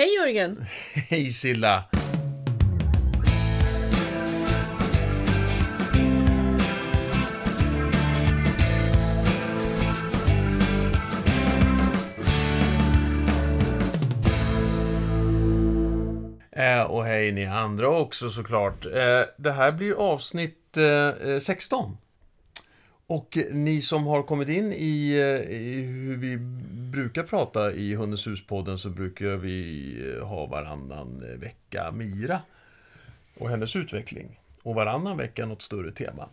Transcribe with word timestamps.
Hej 0.00 0.14
Jörgen! 0.14 0.64
Hej 0.94 1.32
Silla! 1.32 1.84
Eh, 16.52 16.82
och 16.82 17.04
hej 17.04 17.32
ni 17.32 17.46
andra 17.46 17.88
också 17.88 18.30
såklart. 18.30 18.86
Eh, 18.86 18.92
det 19.38 19.52
här 19.52 19.72
blir 19.72 20.12
avsnitt 20.12 20.76
eh, 20.76 21.38
16. 21.38 21.96
Och 23.10 23.38
ni 23.50 23.80
som 23.80 24.06
har 24.06 24.22
kommit 24.22 24.48
in 24.48 24.72
i, 24.72 25.12
eh, 25.12 25.56
i 25.56 25.82
hur 25.82 26.16
vi 26.16 26.36
brukar 26.90 27.22
prata 27.22 27.72
i 27.72 27.94
Hundens 27.94 28.26
hus-podden 28.26 28.78
så 28.78 28.90
brukar 28.90 29.36
vi 29.36 29.92
eh, 30.16 30.26
ha 30.26 30.46
varannan 30.46 31.22
eh, 31.30 31.38
vecka 31.38 31.90
Mira 31.92 32.40
och 33.38 33.48
hennes 33.48 33.76
utveckling. 33.76 34.40
Och 34.62 34.74
varannan 34.74 35.16
vecka 35.16 35.46
något 35.46 35.62
större 35.62 35.92
tema. 35.92 36.28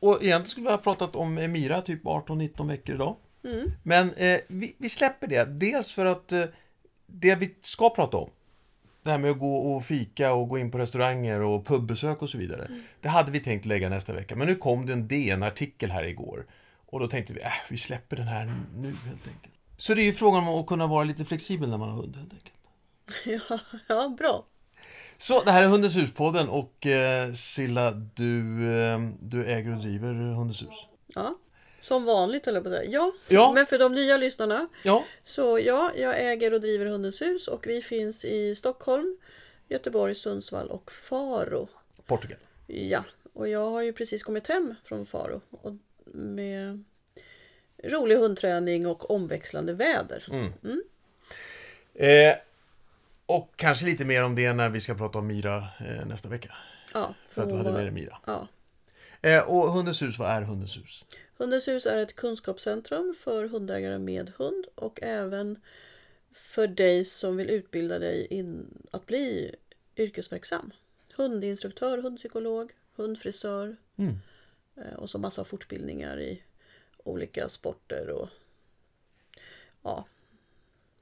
Och 0.00 0.22
egentligen 0.22 0.46
skulle 0.46 0.66
vi 0.66 0.70
ha 0.70 0.78
pratat 0.78 1.16
om 1.16 1.34
Mira 1.34 1.82
typ 1.82 2.04
18-19 2.04 2.68
veckor 2.68 2.94
idag. 2.94 3.16
Mm. 3.44 3.70
Men 3.82 4.14
eh, 4.14 4.40
vi, 4.48 4.74
vi, 4.78 4.88
släpper 4.88 5.26
det. 5.26 5.44
Dels 5.44 5.92
för 5.92 6.04
att 6.04 6.32
eh, 6.32 6.44
det 7.06 7.34
vi 7.34 7.54
ska 7.62 7.90
prata 7.90 8.16
om 8.16 8.30
det 9.02 9.10
här 9.10 9.18
med 9.18 9.30
att 9.30 9.38
gå 9.38 9.56
och 9.56 9.84
fika 9.84 10.32
och 10.32 10.48
gå 10.48 10.58
in 10.58 10.70
på 10.70 10.78
restauranger 10.78 11.40
och 11.40 11.66
pubbesök 11.66 12.22
och 12.22 12.28
så 12.28 12.38
vidare. 12.38 12.64
Mm. 12.64 12.82
Det 13.00 13.08
hade 13.08 13.32
vi 13.32 13.40
tänkt 13.40 13.64
lägga 13.64 13.88
nästa 13.88 14.12
vecka, 14.12 14.36
men 14.36 14.46
nu 14.46 14.54
kom 14.54 14.86
det 14.86 14.92
en 14.92 15.08
DN-artikel 15.08 15.90
här 15.90 16.04
igår. 16.04 16.46
Och 16.86 17.00
då 17.00 17.08
tänkte 17.08 17.34
vi, 17.34 17.40
äh, 17.40 17.52
vi 17.70 17.76
släpper 17.76 18.16
den 18.16 18.28
här 18.28 18.44
nu 18.76 18.94
helt 19.06 19.26
enkelt. 19.26 19.54
Så 19.76 19.94
det 19.94 20.02
är 20.02 20.04
ju 20.04 20.12
frågan 20.12 20.48
om 20.48 20.60
att 20.60 20.66
kunna 20.66 20.86
vara 20.86 21.04
lite 21.04 21.24
flexibel 21.24 21.68
när 21.68 21.78
man 21.78 21.88
har 21.88 21.96
hund 21.96 22.16
helt 22.16 22.32
enkelt. 22.32 22.52
Ja, 23.48 23.58
ja 23.88 24.14
bra. 24.18 24.46
Så, 25.18 25.42
det 25.44 25.52
här 25.52 25.62
är 25.62 25.66
Hundens 25.66 25.96
hus-podden 25.96 26.48
och 26.48 26.86
eh, 26.86 27.32
Silla, 27.32 27.90
du, 27.90 28.68
eh, 28.74 29.00
du 29.20 29.44
äger 29.44 29.72
och 29.72 29.78
driver 29.78 30.14
Hundens 30.14 30.62
hus. 30.62 30.86
Ja, 31.06 31.34
som 31.82 32.04
vanligt 32.04 32.46
eller 32.46 32.60
på 32.60 32.68
att 32.68 32.74
säga. 32.74 32.90
Ja, 32.90 33.12
ja, 33.28 33.52
men 33.54 33.66
för 33.66 33.78
de 33.78 33.94
nya 33.94 34.16
lyssnarna. 34.16 34.68
Ja. 34.82 35.04
Så 35.22 35.58
ja, 35.58 35.92
jag 35.96 36.32
äger 36.32 36.54
och 36.54 36.60
driver 36.60 36.86
Hundens 36.86 37.20
hus 37.22 37.48
och 37.48 37.66
vi 37.66 37.82
finns 37.82 38.24
i 38.24 38.54
Stockholm, 38.54 39.16
Göteborg, 39.68 40.14
Sundsvall 40.14 40.70
och 40.70 40.92
Faro. 40.92 41.68
Portugal. 42.06 42.38
Ja, 42.66 43.04
och 43.32 43.48
jag 43.48 43.70
har 43.70 43.82
ju 43.82 43.92
precis 43.92 44.22
kommit 44.22 44.48
hem 44.48 44.74
från 44.84 45.06
Faro 45.06 45.40
och 45.50 45.72
med 46.04 46.84
rolig 47.84 48.16
hundträning 48.16 48.86
och 48.86 49.10
omväxlande 49.10 49.72
väder. 49.72 50.28
Mm. 50.30 50.52
Mm. 50.64 50.82
Eh, 51.94 52.36
och 53.26 53.52
kanske 53.56 53.86
lite 53.86 54.04
mer 54.04 54.24
om 54.24 54.34
det 54.34 54.52
när 54.52 54.70
vi 54.70 54.80
ska 54.80 54.94
prata 54.94 55.18
om 55.18 55.26
Mira 55.26 55.56
eh, 55.56 56.06
nästa 56.06 56.28
vecka. 56.28 56.54
Ja, 56.94 57.14
för, 57.28 57.34
för 57.34 57.42
att 57.42 57.48
du 57.48 57.54
hade 57.54 57.72
med 57.72 57.84
dig 57.84 57.90
Mira. 57.90 58.18
Ja. 58.26 58.48
Eh, 59.22 59.42
och 59.42 59.72
Hundens 59.72 60.02
hus, 60.02 60.18
vad 60.18 60.30
är 60.30 60.42
Hundens 60.42 60.76
hus? 60.76 61.04
Hundens 61.36 61.68
hus 61.68 61.86
är 61.86 61.98
ett 61.98 62.16
kunskapscentrum 62.16 63.14
för 63.20 63.48
hundägare 63.48 63.98
med 63.98 64.32
hund 64.36 64.64
och 64.74 65.02
även 65.02 65.60
för 66.32 66.66
dig 66.66 67.04
som 67.04 67.36
vill 67.36 67.50
utbilda 67.50 67.98
dig 67.98 68.26
in 68.26 68.66
att 68.90 69.06
bli 69.06 69.54
yrkesverksam. 69.96 70.72
Hundinstruktör, 71.14 71.98
hundpsykolog, 71.98 72.72
hundfrisör 72.96 73.76
mm. 73.96 74.18
Eh, 74.76 74.94
och 74.94 75.10
så 75.10 75.18
massa 75.18 75.44
fortbildningar 75.44 76.20
i 76.20 76.42
olika 77.04 77.48
sporter 77.48 78.08
och 78.10 78.28
ja, 79.82 80.04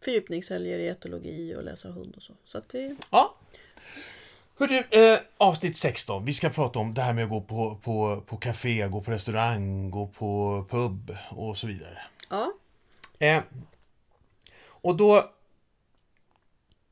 fördjupningshelger 0.01 0.79
i 0.79 0.89
etologi 0.89 1.55
och 1.57 1.65
läsa 1.65 1.91
hund 1.91 2.15
och 2.17 2.23
så. 2.23 2.33
så 2.45 2.59
att 2.59 2.69
det... 2.69 2.97
Ja. 3.11 3.37
Hörru, 4.61 4.77
eh, 4.77 5.19
avsnitt 5.39 5.77
16. 5.77 6.25
Vi 6.25 6.33
ska 6.33 6.49
prata 6.49 6.79
om 6.79 6.95
det 6.95 7.03
här 7.03 7.13
med 7.13 7.25
att 7.25 7.31
gå 7.31 7.41
på, 7.41 7.77
på, 7.83 8.21
på 8.27 8.37
café, 8.37 8.89
gå 8.89 9.01
på 9.01 9.11
restaurang, 9.11 9.91
gå 9.91 10.07
på 10.07 10.65
pub 10.71 11.17
och 11.31 11.57
så 11.57 11.67
vidare. 11.67 11.99
Ja. 12.31 12.53
Eh, 13.19 13.43
och 14.63 14.97
då... 14.97 15.25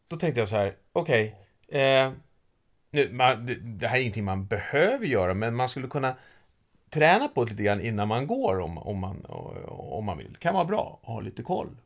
Då 0.08 0.16
tänkte 0.16 0.40
jag 0.40 0.48
så 0.48 0.56
här, 0.56 0.76
okej. 0.92 1.36
Okay, 1.68 1.80
eh, 1.80 2.12
det, 2.90 3.06
det 3.54 3.88
här 3.88 3.96
är 3.96 4.00
ingenting 4.00 4.24
man 4.24 4.46
behöver 4.46 5.06
göra, 5.06 5.34
men 5.34 5.56
man 5.56 5.68
skulle 5.68 5.86
kunna 5.86 6.16
träna 6.90 7.28
på 7.28 7.44
det 7.44 7.50
lite 7.50 7.62
grann 7.62 7.80
innan 7.80 8.08
man 8.08 8.26
går 8.26 8.60
om, 8.60 8.78
om, 8.78 8.98
man, 8.98 9.24
om 9.68 10.04
man 10.04 10.18
vill. 10.18 10.32
Det 10.32 10.38
kan 10.38 10.54
vara 10.54 10.64
bra 10.64 10.98
att 11.02 11.08
ha 11.08 11.20
lite 11.20 11.42
koll. 11.42 11.76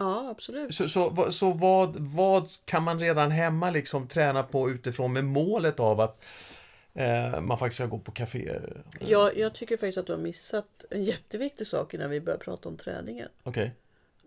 Ja, 0.00 0.28
absolut. 0.30 0.74
Så, 0.74 0.88
så, 0.88 1.32
så 1.32 1.52
vad, 1.52 1.96
vad 1.96 2.48
kan 2.64 2.82
man 2.82 3.00
redan 3.00 3.30
hemma 3.30 3.70
liksom 3.70 4.08
träna 4.08 4.42
på 4.42 4.70
utifrån 4.70 5.12
med 5.12 5.24
målet 5.24 5.80
av 5.80 6.00
att 6.00 6.24
eh, 6.94 7.40
man 7.40 7.58
faktiskt 7.58 7.76
ska 7.76 7.86
gå 7.86 7.98
på 7.98 8.12
kaféer? 8.12 8.82
Jag, 9.00 9.38
jag 9.38 9.54
tycker 9.54 9.76
faktiskt 9.76 9.98
att 9.98 10.06
du 10.06 10.12
har 10.12 10.20
missat 10.20 10.84
en 10.90 11.04
jätteviktig 11.04 11.66
sak 11.66 11.94
innan 11.94 12.10
vi 12.10 12.20
börjar 12.20 12.38
prata 12.38 12.68
om 12.68 12.76
träningen. 12.76 13.28
Okej. 13.42 13.62
Okay. 13.62 13.70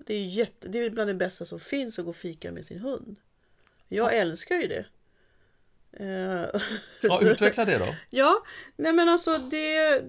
Det 0.06 0.14
är, 0.14 0.26
jätte, 0.26 0.68
det 0.68 0.80
är 0.80 0.90
bland 0.90 1.10
det 1.10 1.14
bästa 1.14 1.46
som 1.46 1.60
finns 1.60 2.00
att 2.00 2.06
gå 2.06 2.10
och 2.10 2.16
fika 2.16 2.52
med 2.52 2.66
sin 2.66 2.80
hund. 2.80 3.16
Jag 3.88 4.14
ja. 4.14 4.18
älskar 4.18 4.56
ju 4.56 4.68
det. 4.68 4.86
Eh, 5.94 6.62
ja, 7.02 7.22
utveckla 7.22 7.66
det 7.66 7.78
då. 7.78 7.96
ja, 8.10 8.44
nej 8.76 8.94
men 8.94 9.10
alltså 9.10 9.38
det 9.38 10.02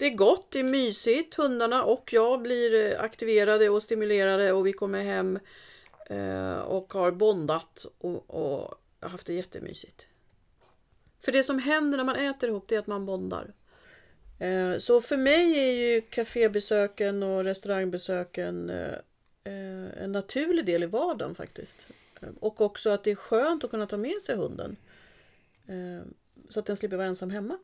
det 0.00 0.06
är 0.06 0.14
gott, 0.14 0.50
det 0.50 0.58
är 0.58 0.64
mysigt. 0.64 1.34
Hundarna 1.34 1.84
och 1.84 2.12
jag 2.12 2.42
blir 2.42 2.92
eh, 2.92 3.00
aktiverade 3.00 3.68
och 3.68 3.82
stimulerade 3.82 4.52
och 4.52 4.66
vi 4.66 4.72
kommer 4.72 5.02
hem 5.02 5.38
eh, 6.06 6.58
och 6.58 6.92
har 6.92 7.10
bondat 7.10 7.86
och, 7.98 8.30
och 8.30 8.74
haft 9.00 9.26
det 9.26 9.34
jättemysigt. 9.34 10.06
För 11.18 11.32
det 11.32 11.42
som 11.42 11.58
händer 11.58 11.98
när 11.98 12.04
man 12.04 12.16
äter 12.16 12.48
ihop 12.48 12.64
det 12.68 12.74
är 12.74 12.78
att 12.78 12.86
man 12.86 13.06
bondar. 13.06 13.52
Eh, 14.38 14.78
så 14.78 15.00
för 15.00 15.16
mig 15.16 15.58
är 15.58 15.72
ju 15.72 16.00
kafébesöken 16.00 17.22
och 17.22 17.44
restaurangbesöken 17.44 18.70
eh, 18.70 18.94
eh 19.44 20.02
en 20.02 20.12
naturlig 20.12 20.66
del 20.66 20.82
i 20.82 20.86
vardagen 20.86 21.34
faktiskt. 21.34 21.86
Eh, 22.20 22.28
och 22.40 22.60
också 22.60 22.90
att 22.90 23.04
det 23.04 23.10
är 23.10 23.14
skönt 23.14 23.64
att 23.64 23.70
kunna 23.70 23.86
ta 23.86 23.96
med 23.96 24.22
sig 24.22 24.36
hunden. 24.36 24.76
Så 26.48 26.60
att 26.60 26.66
den 26.66 26.76
slipper 26.76 26.96
vara 26.96 27.06
ensam 27.06 27.30
hemma. 27.30 27.58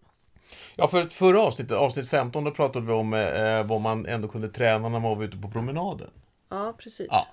Ja, 0.76 0.88
för 0.88 1.04
förra 1.04 1.40
avsnittet, 1.40 1.76
avsnitt 1.76 2.08
15, 2.08 2.44
då 2.44 2.50
pratade 2.50 2.86
vi 2.86 2.92
om 2.92 3.14
eh, 3.14 3.66
vad 3.66 3.80
man 3.80 4.06
ändå 4.06 4.28
kunde 4.28 4.48
träna 4.48 4.88
när 4.88 5.00
man 5.00 5.16
var 5.16 5.24
ute 5.24 5.36
på 5.36 5.50
promenaden. 5.50 6.10
Ja, 6.48 6.74
precis. 6.78 7.06
Ja. 7.10 7.26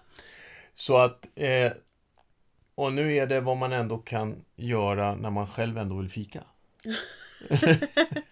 Så 0.75 0.97
att... 0.97 1.27
Eh, 1.35 1.71
och 2.75 2.93
nu 2.93 3.15
är 3.15 3.27
det 3.27 3.41
vad 3.41 3.57
man 3.57 3.71
ändå 3.71 3.97
kan 3.97 4.45
göra 4.55 5.15
när 5.15 5.29
man 5.29 5.47
själv 5.47 5.77
ändå 5.77 5.97
vill 5.97 6.09
fika. 6.09 6.43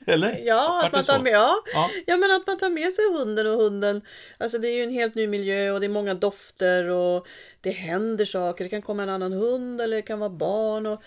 Eller? 0.05 0.39
Ja, 0.45 0.85
att 0.85 0.93
man 0.93 1.03
tar 1.03 1.19
med, 1.19 1.33
ja. 1.33 1.63
ja. 1.73 1.89
Ja. 2.07 2.17
men 2.17 2.31
att 2.31 2.47
man 2.47 2.57
tar 2.57 2.69
med 2.69 2.93
sig 2.93 3.05
hunden 3.13 3.47
och 3.47 3.57
hunden. 3.57 4.01
Alltså 4.37 4.57
det 4.57 4.67
är 4.67 4.75
ju 4.75 4.83
en 4.83 4.91
helt 4.91 5.15
ny 5.15 5.27
miljö 5.27 5.71
och 5.71 5.79
det 5.79 5.87
är 5.87 5.89
många 5.89 6.13
dofter 6.13 6.89
och 6.89 7.27
det 7.61 7.71
händer 7.71 8.25
saker. 8.25 8.63
Det 8.63 8.69
kan 8.69 8.81
komma 8.81 9.03
en 9.03 9.09
annan 9.09 9.33
hund 9.33 9.81
eller 9.81 9.95
det 9.95 10.01
kan 10.01 10.19
vara 10.19 10.29
barn. 10.29 10.85
Och 10.85 11.01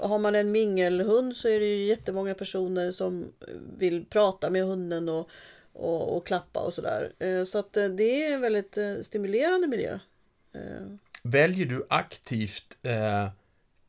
har 0.00 0.18
man 0.18 0.34
en 0.34 0.52
mingelhund 0.52 1.36
så 1.36 1.48
är 1.48 1.60
det 1.60 1.66
ju 1.66 1.86
jättemånga 1.86 2.34
personer 2.34 2.90
som 2.90 3.32
vill 3.78 4.04
prata 4.04 4.50
med 4.50 4.64
hunden 4.64 5.08
och, 5.08 5.30
och, 5.72 6.16
och 6.16 6.26
klappa 6.26 6.60
och 6.60 6.74
sådär. 6.74 7.12
Eh, 7.18 7.44
så 7.44 7.58
att 7.58 7.76
eh, 7.76 7.88
det 7.88 8.26
är 8.26 8.34
en 8.34 8.40
väldigt 8.40 8.76
eh, 8.76 8.94
stimulerande 9.02 9.66
miljö. 9.66 9.98
Väljer 11.22 11.66
du 11.66 11.86
aktivt 11.88 12.78
eh, 12.82 13.28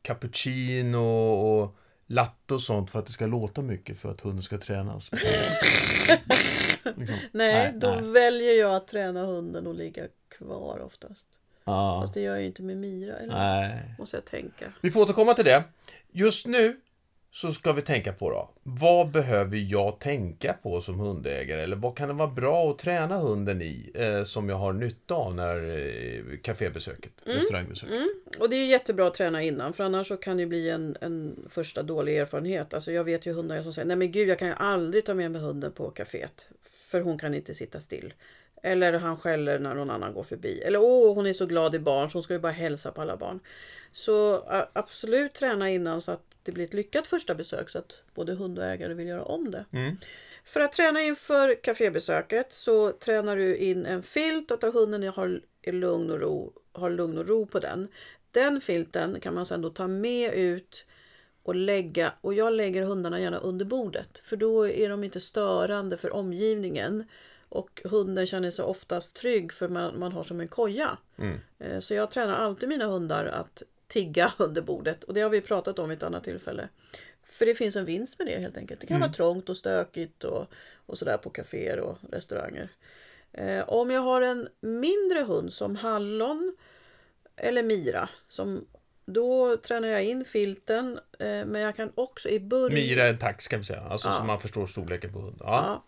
cappuccino 0.02 0.98
och 1.32 1.76
latte 2.10 2.54
och 2.54 2.60
sånt 2.60 2.90
för 2.90 2.98
att 2.98 3.06
det 3.06 3.12
ska 3.12 3.26
låta 3.26 3.62
mycket 3.62 3.98
för 3.98 4.10
att 4.10 4.20
hunden 4.20 4.42
ska 4.42 4.58
tränas? 4.58 5.10
liksom. 6.96 7.16
nej, 7.32 7.54
nej, 7.54 7.72
då 7.76 7.88
nej. 7.90 8.10
väljer 8.10 8.52
jag 8.52 8.74
att 8.74 8.86
träna 8.86 9.26
hunden 9.26 9.66
och 9.66 9.74
ligga 9.74 10.02
kvar 10.28 10.78
oftast. 10.86 11.28
Ja. 11.64 12.00
Fast 12.00 12.14
det 12.14 12.20
gör 12.20 12.32
jag 12.32 12.40
ju 12.40 12.46
inte 12.46 12.62
med 12.62 12.76
Mira. 12.76 13.16
Eller? 13.16 13.34
Nej. 13.34 13.94
Måste 13.98 14.16
jag 14.16 14.24
tänka. 14.24 14.72
Vi 14.80 14.90
får 14.90 15.00
återkomma 15.00 15.34
till 15.34 15.44
det. 15.44 15.64
Just 16.12 16.46
nu 16.46 16.80
så 17.32 17.52
ska 17.52 17.72
vi 17.72 17.82
tänka 17.82 18.12
på 18.12 18.30
då. 18.30 18.50
Vad 18.62 19.10
behöver 19.10 19.56
jag 19.56 19.98
tänka 19.98 20.52
på 20.62 20.80
som 20.80 21.00
hundägare? 21.00 21.62
Eller 21.62 21.76
vad 21.76 21.96
kan 21.96 22.08
det 22.08 22.14
vara 22.14 22.28
bra 22.28 22.70
att 22.70 22.78
träna 22.78 23.18
hunden 23.18 23.62
i 23.62 23.90
eh, 23.94 24.24
som 24.24 24.48
jag 24.48 24.56
har 24.56 24.72
nytta 24.72 25.14
av 25.14 25.34
när 25.34 25.56
eh, 25.56 26.38
kafébesöket, 26.42 27.12
mm. 27.24 27.36
restaurangbesöket? 27.36 27.96
Mm. 27.96 28.08
Och 28.38 28.50
det 28.50 28.56
är 28.56 28.66
jättebra 28.66 29.06
att 29.06 29.14
träna 29.14 29.42
innan 29.42 29.72
för 29.72 29.84
annars 29.84 30.08
så 30.08 30.16
kan 30.16 30.36
det 30.36 30.46
bli 30.46 30.70
en, 30.70 30.96
en 31.00 31.46
första 31.48 31.82
dålig 31.82 32.16
erfarenhet. 32.16 32.74
Alltså 32.74 32.92
jag 32.92 33.04
vet 33.04 33.26
ju 33.26 33.32
hundar 33.32 33.62
som 33.62 33.72
säger 33.72 33.86
nej 33.86 33.96
men 33.96 34.12
gud 34.12 34.28
jag 34.28 34.38
kan 34.38 34.48
ju 34.48 34.54
aldrig 34.54 35.04
ta 35.04 35.14
med 35.14 35.30
mig 35.30 35.40
hunden 35.40 35.72
på 35.72 35.90
kaféet. 35.90 36.48
För 36.90 37.00
hon 37.00 37.18
kan 37.18 37.34
inte 37.34 37.54
sitta 37.54 37.80
still. 37.80 38.14
Eller 38.62 38.92
han 38.92 39.16
skäller 39.16 39.58
när 39.58 39.74
någon 39.74 39.90
annan 39.90 40.14
går 40.14 40.22
förbi. 40.22 40.60
Eller 40.60 40.78
åh, 40.82 41.14
hon 41.14 41.26
är 41.26 41.32
så 41.32 41.46
glad 41.46 41.74
i 41.74 41.78
barn 41.78 42.10
så 42.10 42.16
hon 42.16 42.22
ska 42.22 42.32
ju 42.32 42.40
bara 42.40 42.52
hälsa 42.52 42.92
på 42.92 43.02
alla 43.02 43.16
barn. 43.16 43.40
Så 43.92 44.44
absolut 44.72 45.34
träna 45.34 45.70
innan 45.70 46.00
så 46.00 46.12
att 46.12 46.22
det 46.42 46.52
blir 46.52 46.64
ett 46.64 46.74
lyckat 46.74 47.06
första 47.06 47.34
besök 47.34 47.70
så 47.70 47.78
att 47.78 48.02
både 48.14 48.34
hund 48.34 48.58
och 48.58 48.64
ägare 48.64 48.94
vill 48.94 49.06
göra 49.06 49.24
om 49.24 49.50
det. 49.50 49.64
Mm. 49.72 49.96
För 50.44 50.60
att 50.60 50.72
träna 50.72 51.02
inför 51.02 51.54
kafébesöket 51.62 52.52
så 52.52 52.92
tränar 52.92 53.36
du 53.36 53.56
in 53.56 53.86
en 53.86 54.02
filt 54.02 54.50
och 54.50 54.60
tar 54.60 54.72
hunden 54.72 55.02
har 55.02 55.40
i 55.62 55.72
lugn 55.72 56.10
och 56.10 56.20
ro 56.20 56.52
har 56.72 56.90
lugn 56.90 57.18
och 57.18 57.28
ro 57.28 57.46
på 57.46 57.58
den. 57.58 57.88
Den 58.30 58.60
filten 58.60 59.20
kan 59.20 59.34
man 59.34 59.46
sedan 59.46 59.62
då 59.62 59.70
ta 59.70 59.86
med 59.86 60.34
ut 60.34 60.86
och 61.42 61.54
lägga 61.54 62.12
och 62.20 62.34
jag 62.34 62.52
lägger 62.52 62.82
hundarna 62.82 63.20
gärna 63.20 63.38
under 63.38 63.64
bordet 63.64 64.18
för 64.24 64.36
då 64.36 64.68
är 64.68 64.88
de 64.88 65.04
inte 65.04 65.20
störande 65.20 65.96
för 65.96 66.12
omgivningen. 66.12 67.04
Och 67.48 67.82
hunden 67.84 68.26
känner 68.26 68.50
sig 68.50 68.64
oftast 68.64 69.16
trygg 69.16 69.52
för 69.52 69.68
man, 69.68 69.98
man 69.98 70.12
har 70.12 70.22
som 70.22 70.40
en 70.40 70.48
koja. 70.48 70.98
Eh, 71.58 71.78
Så 71.78 71.94
jag 71.94 72.10
tränar 72.10 72.34
alltid 72.34 72.68
mina 72.68 72.86
hundar 72.86 73.24
att 73.24 73.62
tigga 73.86 74.32
under 74.38 74.62
bordet 74.62 75.04
och 75.04 75.14
det 75.14 75.20
har 75.20 75.30
vi 75.30 75.40
pratat 75.40 75.78
om 75.78 75.88
vid 75.88 75.98
ett 75.98 76.02
annat 76.02 76.24
tillfälle. 76.24 76.68
För 77.24 77.46
det 77.46 77.54
finns 77.54 77.76
en 77.76 77.84
vinst 77.84 78.18
med 78.18 78.28
det 78.28 78.38
helt 78.40 78.56
enkelt. 78.56 78.80
Det 78.80 78.86
kan 78.86 79.00
vara 79.00 79.12
trångt 79.12 79.48
och 79.48 79.56
stökigt 79.56 80.24
och, 80.24 80.46
och 80.86 80.98
sådär 80.98 81.16
på 81.16 81.30
kaféer 81.30 81.80
och 81.80 81.98
restauranger. 82.12 82.68
Eh, 83.32 83.68
om 83.68 83.90
jag 83.90 84.00
har 84.00 84.22
en 84.22 84.48
mindre 84.60 85.18
hund 85.20 85.52
som 85.52 85.76
hallon 85.76 86.56
eller 87.36 87.62
mira, 87.62 88.08
som, 88.28 88.66
då 89.12 89.56
tränar 89.56 89.88
jag 89.88 90.04
in 90.04 90.24
filten. 90.24 91.00
Eh, 91.18 91.26
men 91.26 91.60
jag 91.60 91.76
kan 91.76 91.92
också 91.94 92.28
i 92.28 92.40
början... 92.40 92.74
Mira 92.74 93.02
är 93.02 93.10
en 93.10 93.18
tax 93.18 93.48
kan 93.48 93.58
vi 93.58 93.64
säga, 93.64 93.80
alltså 93.80 94.12
så 94.12 94.24
man 94.24 94.40
förstår 94.40 94.66
storleken 94.66 95.12
på 95.12 95.18
hund. 95.18 95.36
Ja. 95.40 95.82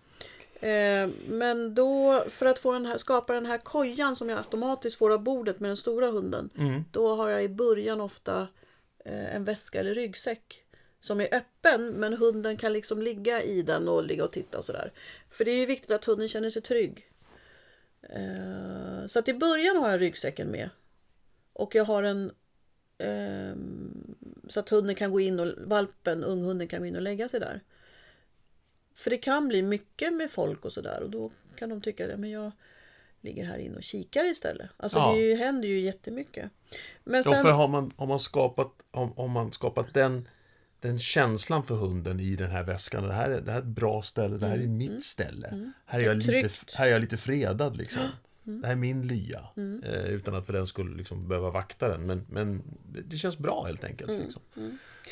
Ja. 0.61 0.69
Eh, 0.69 1.09
men 1.29 1.75
då, 1.75 2.25
för 2.29 2.47
att 2.47 2.59
få 2.59 2.73
den 2.73 2.87
här, 2.87 2.97
skapa 2.97 3.33
den 3.33 3.47
här 3.47 3.59
kojan 3.59 4.17
som 4.17 4.29
jag 4.29 4.39
automatiskt 4.39 4.99
får 4.99 5.13
av 5.13 5.23
bordet 5.23 5.61
med 5.61 5.71
den 5.71 5.77
stora 5.77 6.07
hunden. 6.07 6.51
Då 6.91 7.15
har 7.15 7.29
jag 7.29 7.45
i 7.45 7.49
början 7.49 8.01
ofta 8.01 8.49
eh, 9.05 9.35
en 9.35 9.45
väska 9.45 9.81
eller 9.81 9.95
ryggsäck. 9.95 10.65
Som 11.01 11.21
är 11.21 11.35
öppen 11.35 11.87
men 11.87 12.13
hunden 12.13 12.57
kan 12.57 12.73
liksom 12.73 13.03
ligga 13.03 13.43
i 13.43 13.63
den 13.63 13.89
och 13.89 14.05
ligga 14.05 14.25
och 14.25 14.33
titta 14.33 14.59
och 14.59 14.65
sådär. 14.65 14.93
För 15.31 15.45
det 15.45 15.51
är 15.51 15.57
ju 15.57 15.67
viktigt 15.67 15.91
att 15.91 16.05
hunden 16.05 16.29
känner 16.29 16.51
sig 16.51 16.63
trygg. 16.63 17.11
Eh, 18.03 19.07
så 19.07 19.19
att 19.19 19.29
i 19.29 19.35
början 19.35 19.77
har 19.77 19.91
jag 19.91 20.01
ryggsäcken 20.01 20.49
med. 20.49 20.71
Och 21.53 21.75
jag 21.75 21.85
har 21.85 22.03
en 22.03 22.33
så 24.49 24.61
att 24.61 24.69
hunden 24.69 24.95
kan 24.95 25.11
gå 25.13 25.21
in 25.21 25.41
och 25.41 25.55
valpen, 25.59 26.25
unghunden 26.25 26.69
kan 26.69 26.81
gå 26.81 26.87
in 26.87 26.97
och 26.97 27.03
lägga 27.03 27.29
sig 27.29 27.41
där. 27.41 27.61
För 28.95 29.11
det 29.11 29.19
kan 29.19 29.49
bli 29.49 29.63
mycket 29.63 30.13
med 30.13 30.31
folk 30.31 30.65
och 30.65 30.73
sådär 30.73 31.03
och 31.03 31.11
då 31.11 31.31
kan 31.57 31.69
de 31.69 31.81
tycka 31.81 32.15
att 32.15 32.29
jag 32.31 32.53
ligger 33.21 33.45
här 33.45 33.59
inne 33.59 33.77
och 33.77 33.83
kikar 33.83 34.25
istället. 34.25 34.71
Alltså 34.77 34.99
Ja. 34.99 35.13
det 35.13 35.21
ju, 35.21 35.37
händer 35.37 35.69
ju 35.69 35.81
jättemycket. 35.81 36.51
Men 37.05 37.15
Ja, 37.15 37.23
sen, 37.23 37.43
för 37.43 37.51
har 37.51 37.69
man, 37.69 37.93
har 37.97 38.07
man 38.07 38.19
skapat, 38.19 38.73
har, 38.91 39.07
har 39.17 39.29
man 39.29 39.53
skapat 39.53 39.95
den, 39.95 40.29
den 40.81 40.99
känslan 40.99 41.65
för 41.65 41.75
hunden 41.75 42.21
i 42.21 42.37
den 42.37 42.51
här 42.51 42.63
väskan. 42.63 43.05
Det 43.05 43.13
här, 43.13 43.31
är, 43.31 43.41
det 43.41 43.51
här 43.51 43.59
är 43.59 43.63
ett 43.63 43.69
bra 43.69 44.03
ställe, 44.03 44.37
det 44.39 44.47
här 44.47 44.59
är 44.59 44.67
mitt 44.67 45.05
ställe. 45.05 45.73
Här, 45.87 46.01
är 46.01 46.05
jag 46.05 46.17
lite, 46.17 46.51
här 46.75 46.87
är 46.87 46.91
jag 46.91 47.01
lite 47.01 47.17
fredad 47.17 47.77
liksom. 47.77 48.03
Det 48.44 48.67
här 48.67 48.73
är 48.73 48.77
min 48.77 49.06
lya. 49.06 49.41
Eh, 49.85 50.11
utan 50.15 50.35
att 50.35 50.47
för 50.47 50.53
den 50.53 50.67
skulle 50.67 50.97
liksom 50.97 51.29
behöva 51.29 51.50
vakta 51.50 51.89
den. 51.89 52.06
Men, 52.06 52.27
men 52.31 52.62
det, 52.93 53.00
det 53.00 53.17
känns 53.17 53.39
bra 53.39 53.62
helt 53.67 53.85
enkelt. 53.85 54.11
Liksom. 54.21 54.43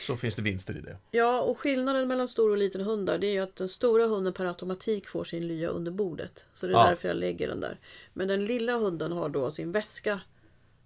Så 0.06 0.16
finns 0.16 0.36
det 0.36 0.42
vinster 0.42 0.76
i 0.76 0.80
det. 0.80 0.96
ja, 1.10 1.40
och 1.40 1.58
skillnaden 1.58 2.08
mellan 2.08 2.28
stor 2.28 2.50
och 2.50 2.56
liten 2.56 2.80
hundar 2.80 3.18
det 3.18 3.26
är 3.26 3.32
ju 3.32 3.38
att 3.40 3.56
den 3.56 3.68
stora 3.68 4.06
hunden 4.06 4.32
per 4.32 4.44
automatik 4.44 5.08
får 5.08 5.24
sin 5.24 5.48
lya 5.48 5.68
under 5.68 5.92
bordet. 5.92 6.46
Så 6.54 6.66
det 6.66 6.72
är 6.72 6.76
Ja. 6.78 6.88
därför 6.88 7.08
jag 7.08 7.16
lägger 7.16 7.48
den 7.48 7.60
där. 7.60 7.78
Men 8.12 8.28
den 8.28 8.44
lilla 8.44 8.76
hunden 8.76 9.12
har 9.12 9.28
då 9.28 9.50
sin 9.50 9.72
väska 9.72 10.20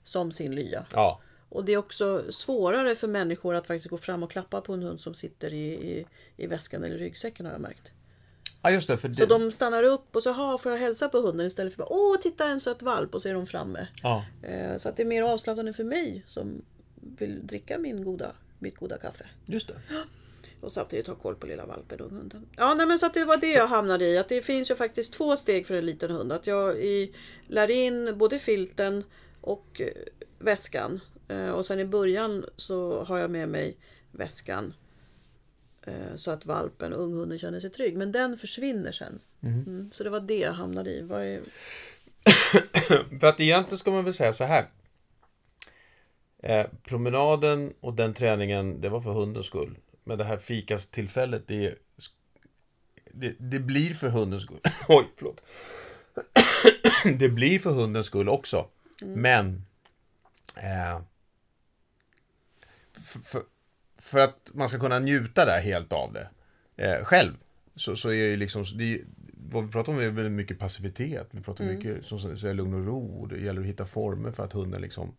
som 0.02 0.32
sin 0.32 0.54
lya. 0.54 0.86
Ja, 0.92 1.20
Och 1.48 1.64
det 1.64 1.72
är 1.72 1.76
också 1.76 2.24
svårare 2.32 2.94
för 2.94 3.08
människor 3.08 3.54
att 3.54 3.66
faktiskt 3.66 3.90
gå 3.90 3.98
fram 3.98 4.22
och 4.22 4.30
klappa 4.30 4.60
på 4.60 4.72
en 4.72 4.82
hund 4.82 5.00
som 5.00 5.14
sitter 5.14 5.52
i, 5.52 5.72
i, 5.72 6.06
i 6.36 6.46
väskan 6.46 6.84
eller 6.84 6.98
ryggsäcken 6.98 7.46
har 7.46 7.52
jag 7.52 7.60
märkt. 7.60 7.92
Ja 8.64 8.70
just 8.70 8.88
det. 8.88 8.96
För 8.96 9.08
det 9.08 9.14
Så 9.14 9.26
de 9.26 9.52
stannar 9.52 9.82
upp 9.82 10.16
och 10.16 10.22
så 10.22 10.32
"Ha, 10.32 10.58
får 10.58 10.72
jag 10.72 10.78
hälsa 10.78 11.08
på 11.08 11.18
hunden 11.20 11.46
istället 11.46 11.72
för 11.72 11.78
bara 11.78 11.92
åh 11.92 12.16
titta 12.16 12.46
en 12.46 12.60
söt 12.60 12.82
valp 12.82 13.14
och 13.14 13.22
så 13.22 13.28
är 13.28 13.34
de 13.34 13.46
framme. 13.46 13.86
ja. 14.02 14.24
Eh, 14.42 14.76
Så 14.76 14.88
att 14.88 14.96
det 14.96 15.02
är 15.02 15.06
mer 15.06 15.22
avslappnande 15.22 15.72
för 15.72 15.84
mig 15.84 16.24
som 16.26 16.62
vill 17.18 17.46
dricka 17.46 17.78
min 17.78 18.04
goda, 18.04 18.32
mitt 18.58 18.76
goda 18.76 18.98
kaffe. 18.98 19.24
Just 19.46 19.68
det. 19.68 19.74
Och 20.60 20.72
samtidigt 20.72 21.06
ha 21.06 21.14
koll 21.14 21.34
på 21.34 21.46
lilla 21.46 21.66
valpen 21.66 22.00
och 22.00 22.10
hunden. 22.10 22.46
Ja, 22.56 22.74
nej, 22.74 22.86
men 22.86 22.98
så 22.98 23.06
att 23.06 23.14
det 23.14 23.24
var 23.24 23.36
det 23.36 23.52
jag 23.52 23.66
hamnade 23.66 24.04
i. 24.04 24.18
Att 24.18 24.28
det 24.28 24.42
finns 24.42 24.70
ju 24.70 24.74
faktiskt 24.74 25.12
två 25.12 25.36
steg 25.36 25.66
för 25.66 25.74
en 25.74 25.86
liten 25.86 26.10
hund. 26.10 26.32
Att 26.32 26.46
jag 26.46 26.76
i, 26.78 27.14
lär 27.48 27.70
in 27.70 28.18
både 28.18 28.38
filten 28.38 29.04
och 29.40 29.80
eh, 29.80 29.88
väskan. 30.38 31.00
Eh, 31.28 31.48
och 31.50 31.66
sen 31.66 31.80
i 31.80 31.84
början 31.84 32.44
så 32.56 33.04
har 33.04 33.18
jag 33.18 33.30
med 33.30 33.48
mig 33.48 33.76
väskan. 34.12 34.74
Eh, 35.86 36.16
så 36.16 36.30
att 36.30 36.46
valpen 36.46 36.92
och 36.92 37.02
unghunden 37.02 37.38
känner 37.38 37.60
sig 37.60 37.70
trygg. 37.70 37.96
Men 37.96 38.12
den 38.12 38.36
försvinner 38.36 38.92
sen. 38.92 39.20
Mm, 39.42 39.90
så 39.92 40.04
det 40.04 40.10
var 40.10 40.20
det 40.20 40.38
jag 40.38 40.52
hamnade 40.52 40.90
i. 40.90 41.02
Vad 41.02 41.22
är, 41.22 41.40
För 43.20 43.26
att 43.26 43.40
egentligen 43.40 43.78
ska 43.78 43.90
man 43.90 44.04
väl 44.04 44.14
säga 44.14 44.32
så 44.32 44.44
här. 44.44 44.68
Eh, 46.38 46.66
promenaden 46.82 47.74
och 47.80 47.94
den 47.94 48.14
träningen, 48.14 48.80
det 48.80 48.88
var 48.88 49.00
för 49.00 49.12
hundens 49.12 49.46
skull. 49.46 49.78
Men 50.04 50.18
det 50.18 50.24
här 50.24 50.36
fikastillfället, 50.36 51.48
det, 51.48 51.74
det, 53.12 53.34
det 53.38 53.58
blir 53.58 53.94
för 53.94 54.08
hundens 54.08 54.42
skull. 54.42 54.60
Oj, 54.88 55.06
förlåt. 55.16 55.40
det 57.18 57.28
blir 57.28 57.58
för 57.58 57.70
hundens 57.70 58.06
skull 58.06 58.28
också. 58.28 58.68
Men... 59.00 59.64
Eh, 60.56 61.00
för, 62.92 63.18
för, 63.18 63.42
för 64.04 64.18
att 64.18 64.50
man 64.54 64.68
ska 64.68 64.78
kunna 64.78 64.98
njuta 64.98 65.44
där 65.44 65.60
helt 65.60 65.92
av 65.92 66.12
det 66.12 66.28
eh, 66.84 67.04
själv. 67.04 67.32
Så, 67.76 67.96
så 67.96 68.12
är 68.12 68.28
det 68.28 68.36
liksom, 68.36 68.64
det, 68.74 69.00
vad 69.50 69.64
vi 69.64 69.72
pratar 69.72 69.92
om 69.92 69.98
är 69.98 70.08
väldigt 70.08 70.32
mycket 70.32 70.58
passivitet. 70.58 71.28
Vi 71.30 71.40
pratar 71.40 71.64
mycket 71.64 72.04
som 72.04 72.18
du 72.18 72.36
säger, 72.36 72.54
lugn 72.54 72.74
och 72.74 72.86
ro. 72.86 73.20
Och 73.20 73.28
Det 73.28 73.38
gäller 73.38 73.60
att 73.60 73.66
hitta 73.66 73.86
former 73.86 74.32
för 74.32 74.44
att 74.44 74.52
hunden 74.52 74.80
liksom... 74.80 75.16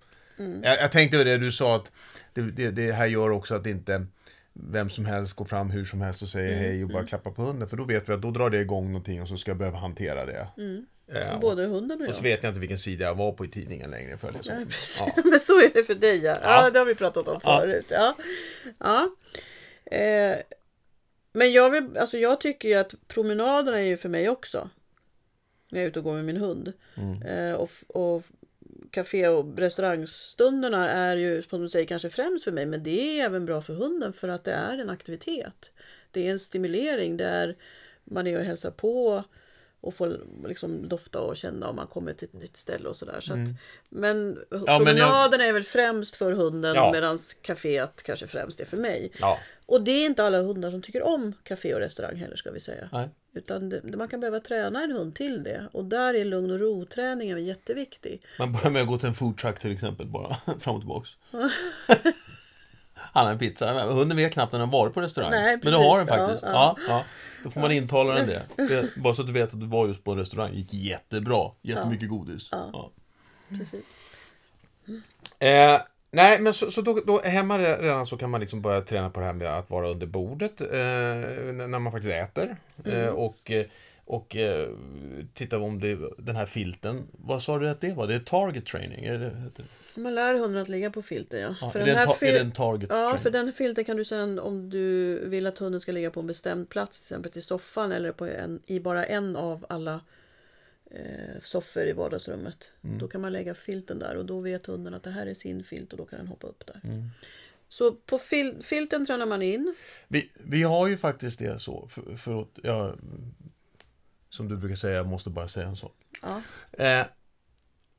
Jag, 0.64 0.78
jag 0.82 0.92
tänkte 0.92 1.18
på 1.18 1.24
det 1.24 1.38
du 1.38 1.52
sa 1.52 1.76
att 1.76 1.92
det, 2.34 2.42
det, 2.42 2.72
det 2.72 2.92
här 2.92 3.06
gör 3.06 3.30
också 3.30 3.56
att 3.56 3.68
inte 3.68 4.06
vem 4.54 4.90
som 4.90 5.06
helst 5.06 5.34
går 5.34 5.46
fram 5.46 5.70
hur 5.70 5.86
som 5.86 6.02
helst 6.02 6.22
och 6.22 6.30
säger 6.30 6.56
hej 6.56 6.84
och 6.84 6.90
bara 6.90 7.06
klappar 7.06 7.32
på 7.32 7.42
hunden. 7.42 7.68
För 7.68 7.78
då 7.78 7.84
vet 7.84 8.10
vi 8.10 8.14
att 8.14 8.22
då 8.22 8.32
drar 8.32 8.50
det 8.50 8.62
igång 8.62 8.86
någonting 8.86 9.22
och 9.22 9.28
så 9.28 9.38
ska 9.38 9.52
jag 9.52 9.58
behöva 9.58 9.78
hantera 9.78 10.26
det. 10.26 10.48
Eh, 11.08 11.40
både 11.40 11.66
hunden 11.66 12.02
och 12.02 12.08
och 12.08 12.14
så 12.14 12.20
jag. 12.20 12.24
vet 12.24 12.44
jag 12.44 12.52
inte 12.52 12.60
vilken 12.60 12.78
sida 12.78 13.06
jag 13.06 13.16
var 13.16 13.32
på 13.32 13.46
i 13.46 13.48
tidningen 13.48 13.92
längre. 13.92 14.18
För 14.18 14.32
liksom. 14.32 14.56
Nej. 14.56 14.66
Ja. 15.00 15.22
Men 15.30 15.40
så 15.40 15.62
är 15.62 15.72
det 15.74 15.84
för 15.84 15.96
dig 15.96 16.18
ja. 16.18 16.38
ja. 16.42 16.64
Ja. 16.64 16.70
det 16.70 16.80
har 16.80 16.86
vi 16.86 16.96
pratat 16.96 17.28
om 17.28 17.42
förut. 17.42 17.86
Ja. 17.90 18.16
Ja. 18.80 19.10
Eh, 19.98 20.38
men 21.32 21.52
jag, 21.52 21.70
vill, 21.70 21.98
alltså 21.98 22.18
jag 22.18 22.42
tycker 22.42 22.70
ju 22.70 22.76
att 22.76 22.94
promenaderna 23.08 23.78
är 23.78 23.84
ju 23.84 23.98
för 23.98 24.10
mig 24.10 24.30
också. 24.30 24.70
När 25.72 25.80
jag 25.80 25.84
är 25.86 25.90
ute 25.90 26.00
och 26.00 26.06
går 26.06 26.14
med 26.14 26.26
min 26.26 26.38
hund. 26.38 26.74
Eh, 27.26 27.52
och, 27.52 27.70
och 27.88 28.24
café 28.92 29.28
och 29.28 29.58
restaurangstunderna 29.58 30.90
är 30.92 31.16
ju 31.16 31.42
som 31.42 31.62
du 31.62 31.70
säger 31.70 31.86
kanske 31.86 32.10
främst 32.10 32.44
för 32.44 32.52
mig. 32.52 32.66
Men 32.66 32.84
det 32.84 33.20
är 33.20 33.26
även 33.26 33.46
bra 33.46 33.62
för 33.62 33.74
hunden 33.74 34.14
för 34.14 34.28
att 34.28 34.44
det 34.44 34.52
är 34.52 34.78
en 34.78 34.90
aktivitet. 34.90 35.72
Det 36.12 36.28
är 36.28 36.32
en 36.32 36.40
stimulering. 36.40 37.18
Det 37.18 37.26
är, 37.26 37.56
man 38.04 38.28
är 38.28 38.38
och 38.38 38.46
hälsar 38.46 38.72
på 38.72 39.24
och 39.86 39.94
får 39.94 40.20
liksom 40.48 40.88
dofta 40.90 41.20
och 41.20 41.38
känna 41.38 41.68
om 41.70 41.76
man 41.76 41.88
kommer 41.88 42.14
till 42.14 42.28
ett 42.28 42.34
nytt 42.42 42.58
ställe 42.58 42.90
och 42.90 42.96
sådär. 42.96 43.20
Så 43.20 43.34
att, 43.34 43.40
men 43.40 43.56
men 43.90 44.38
jag- 44.50 44.66
promenaden 44.78 45.42
är 45.42 45.54
väl 45.54 45.64
främst 45.64 46.16
för 46.16 46.32
hunden 46.32 46.76
Ja. 46.76 46.92
medan 46.92 47.18
kaféet 47.42 48.04
kanske 48.04 48.28
främst 48.28 48.60
är 48.60 48.66
för 48.66 48.78
mig. 48.78 49.12
Ja. 49.20 49.40
Och 49.66 49.82
det 49.82 49.92
är 49.92 50.06
inte 50.06 50.24
alla 50.24 50.42
hundar 50.42 50.70
som 50.72 50.82
tycker 50.82 51.02
om 51.04 51.34
café 51.44 51.74
och 51.74 51.80
restaurang 51.80 52.16
heller 52.16 52.36
ska 52.36 52.52
vi 52.52 52.60
säga. 52.60 52.90
Nej. 52.92 53.10
Utan 53.34 53.70
det, 53.70 53.98
man 53.98 54.08
kan 54.08 54.20
behöva 54.20 54.40
träna 54.40 54.84
en 54.84 54.92
hund 54.92 55.16
till 55.16 55.44
det. 55.44 55.68
Och 55.72 55.86
där 55.86 56.14
är 56.14 56.26
lugn 56.26 56.52
och 56.52 56.60
ro-träningen 56.60 57.46
jätteviktig. 57.46 58.22
Man 58.40 58.52
börjar 58.54 58.70
med 58.72 58.82
att 58.82 58.88
gå 58.88 58.98
till 58.98 59.08
en 59.08 59.14
foodtruck 59.16 59.60
till 59.60 59.72
exempel 59.72 60.06
bara, 60.08 60.34
fram 60.60 60.76
och 60.76 60.82
tillbaks. 60.82 61.10
Han 62.96 63.26
har 63.26 63.32
en 63.32 63.40
pizza. 63.40 63.84
Hunden 63.86 64.18
vet 64.18 64.34
knappt 64.34 64.52
när 64.52 64.60
den 64.60 64.70
varit 64.70 64.94
på 64.94 65.02
restaurang. 65.02 65.32
Nej, 65.32 65.58
Men 65.64 65.72
det 65.72 65.78
har 65.78 65.98
den. 65.98 66.08
Ja, 66.08 66.18
faktiskt. 66.18 66.44
Ja, 66.44 66.76
ja. 66.78 66.84
ja, 66.88 67.04
Då 67.44 67.52
får 67.52 67.62
man 67.62 67.72
intala 67.72 68.14
den 68.14 68.28
det. 68.28 68.44
det. 68.68 68.90
Bara 68.96 69.14
så 69.14 69.22
att 69.22 69.28
du 69.28 69.34
vet 69.34 69.54
att 69.54 69.60
du 69.60 69.66
var 69.66 69.88
just 69.88 70.04
på 70.04 70.12
en 70.12 70.18
restaurang. 70.18 70.54
gick 70.54 70.74
jättebra. 70.74 71.52
Jättemycket 71.62 72.10
godis. 72.10 72.50
Ja. 72.52 72.92
Precis. 73.50 73.96
Eh, 75.40 75.82
nej, 76.12 76.40
men 76.40 76.54
så, 76.54 76.72
så 76.72 76.82
då, 76.82 77.00
då 77.06 77.22
hemma 77.22 77.58
redan 77.58 78.06
så 78.06 78.18
kan 78.18 78.30
man 78.30 78.42
liksom 78.42 78.62
börja 78.62 78.82
träna 78.82 79.10
på 79.10 79.20
det 79.20 79.26
här 79.26 79.34
med 79.34 79.48
att 79.48 79.70
vara 79.70 79.90
under 79.90 80.08
bordet 80.08 80.62
eh, 80.62 80.68
när 80.68 81.80
man 81.80 81.92
faktiskt 81.92 82.14
äter. 82.14 82.58
Eh, 82.86 83.08
och 83.08 83.52
eh, 83.52 83.66
och 84.06 84.36
eh, 84.36 84.70
titta 85.34 85.58
om 85.60 85.80
det, 85.80 85.98
den 86.18 86.36
här 86.36 86.46
filten. 86.46 87.08
Vad 87.12 87.44
sa 87.44 87.60
du 87.60 87.70
att 87.70 87.82
det 87.82 87.94
var? 87.94 88.08
Det 88.08 88.16
är 88.16 88.20
target 88.20 88.66
training? 88.66 89.06
Är 89.06 89.18
det, 89.18 89.30
det? 89.56 90.02
Man 90.02 90.16
lär 90.16 90.36
hunden 90.36 90.62
att 90.62 90.70
ligga 90.70 90.92
på 90.92 91.02
filten 91.02 91.40
ja. 91.40 91.56
Ja, 91.62 91.70
för 91.70 91.80
är, 91.80 91.86
den 91.86 91.96
här 91.96 92.06
ta, 92.06 92.26
är 92.26 92.34
det 92.34 92.40
en 92.40 92.52
target 92.52 92.90
Ja, 92.90 92.96
training? 92.96 93.18
för 93.20 93.30
den 93.30 93.54
filten 93.54 93.86
kan 93.86 93.98
du 93.98 94.06
sen 94.06 94.40
om 94.40 94.70
du 94.70 95.16
vill 95.30 95.48
att 95.48 95.60
hunden 95.60 95.82
ska 95.82 95.92
ligga 95.92 96.12
på 96.12 96.20
en 96.20 96.28
bestämd 96.28 96.70
plats, 96.70 97.02
till 97.02 97.06
exempel 97.06 97.32
till 97.32 97.44
soffan 97.44 97.92
eller 97.92 98.12
på 98.12 98.26
en, 98.26 98.60
i 98.66 98.80
bara 98.80 99.06
en 99.06 99.36
av 99.36 99.66
alla 99.70 100.00
eh, 100.92 101.40
soffor 101.42 101.84
i 101.88 101.94
vardagsrummet. 101.94 102.72
Mm. 102.84 102.98
Då 102.98 103.08
kan 103.08 103.22
man 103.22 103.34
lägga 103.34 103.54
filten 103.54 104.00
där 104.00 104.16
och 104.18 104.26
då 104.26 104.40
vet 104.40 104.66
hunden 104.66 104.94
att 104.94 105.04
det 105.04 105.12
här 105.12 105.28
är 105.28 105.34
sin 105.34 105.64
filt 105.64 105.92
och 105.92 105.98
då 105.98 106.06
kan 106.06 106.20
den 106.20 106.28
hoppa 106.28 106.48
upp 106.48 106.66
där. 106.66 106.82
Mm. 106.84 107.04
Så 107.70 107.92
på 107.92 108.18
fil- 108.18 108.62
filten 108.64 109.06
tränar 109.06 109.26
man 109.26 109.42
in. 109.42 109.76
Vi, 110.08 110.30
vi 110.34 110.64
har 110.64 110.88
ju 110.88 110.98
faktiskt 110.98 111.40
det 111.40 111.60
så. 111.60 111.88
För, 111.88 112.16
för 112.16 112.42
att, 112.42 112.50
ja, 112.64 112.96
som 114.36 114.48
du 114.48 114.58
brukar 114.58 114.76
säga, 114.76 114.96
jag 114.96 115.08
måste 115.08 115.30
bara 115.30 115.48
säga 115.48 115.68
en 115.68 115.76
sak. 115.76 115.96
Ja. 116.22 116.42
Eh, 116.72 117.06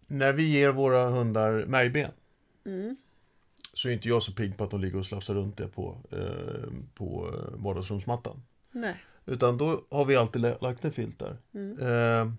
när 0.07 0.33
vi 0.33 0.43
ger 0.43 0.73
våra 0.73 1.09
hundar 1.11 1.65
märgben 1.67 2.11
Mm. 2.65 2.97
så 3.73 3.89
är 3.89 3.93
inte 3.93 4.09
jag 4.09 4.23
så 4.23 4.33
pigg 4.33 4.57
på 4.57 4.65
att 4.65 4.71
de 4.71 4.81
ligger 4.81 4.99
och 4.99 5.07
slafsar 5.07 5.35
runt 5.35 5.57
det 5.57 5.69
på, 5.69 5.97
eh, 6.11 6.71
på 6.95 7.35
vardagsrumsmattan. 7.55 8.43
Nej. 8.73 8.97
Utan 9.27 9.59
då 9.59 9.85
har 9.91 10.05
vi 10.05 10.17
alltid 10.17 10.43
lagt 10.61 10.85
en 10.85 10.93
filt 10.93 11.19
där. 11.19 11.37
Mm. 11.55 11.79
Eh, 11.79 12.33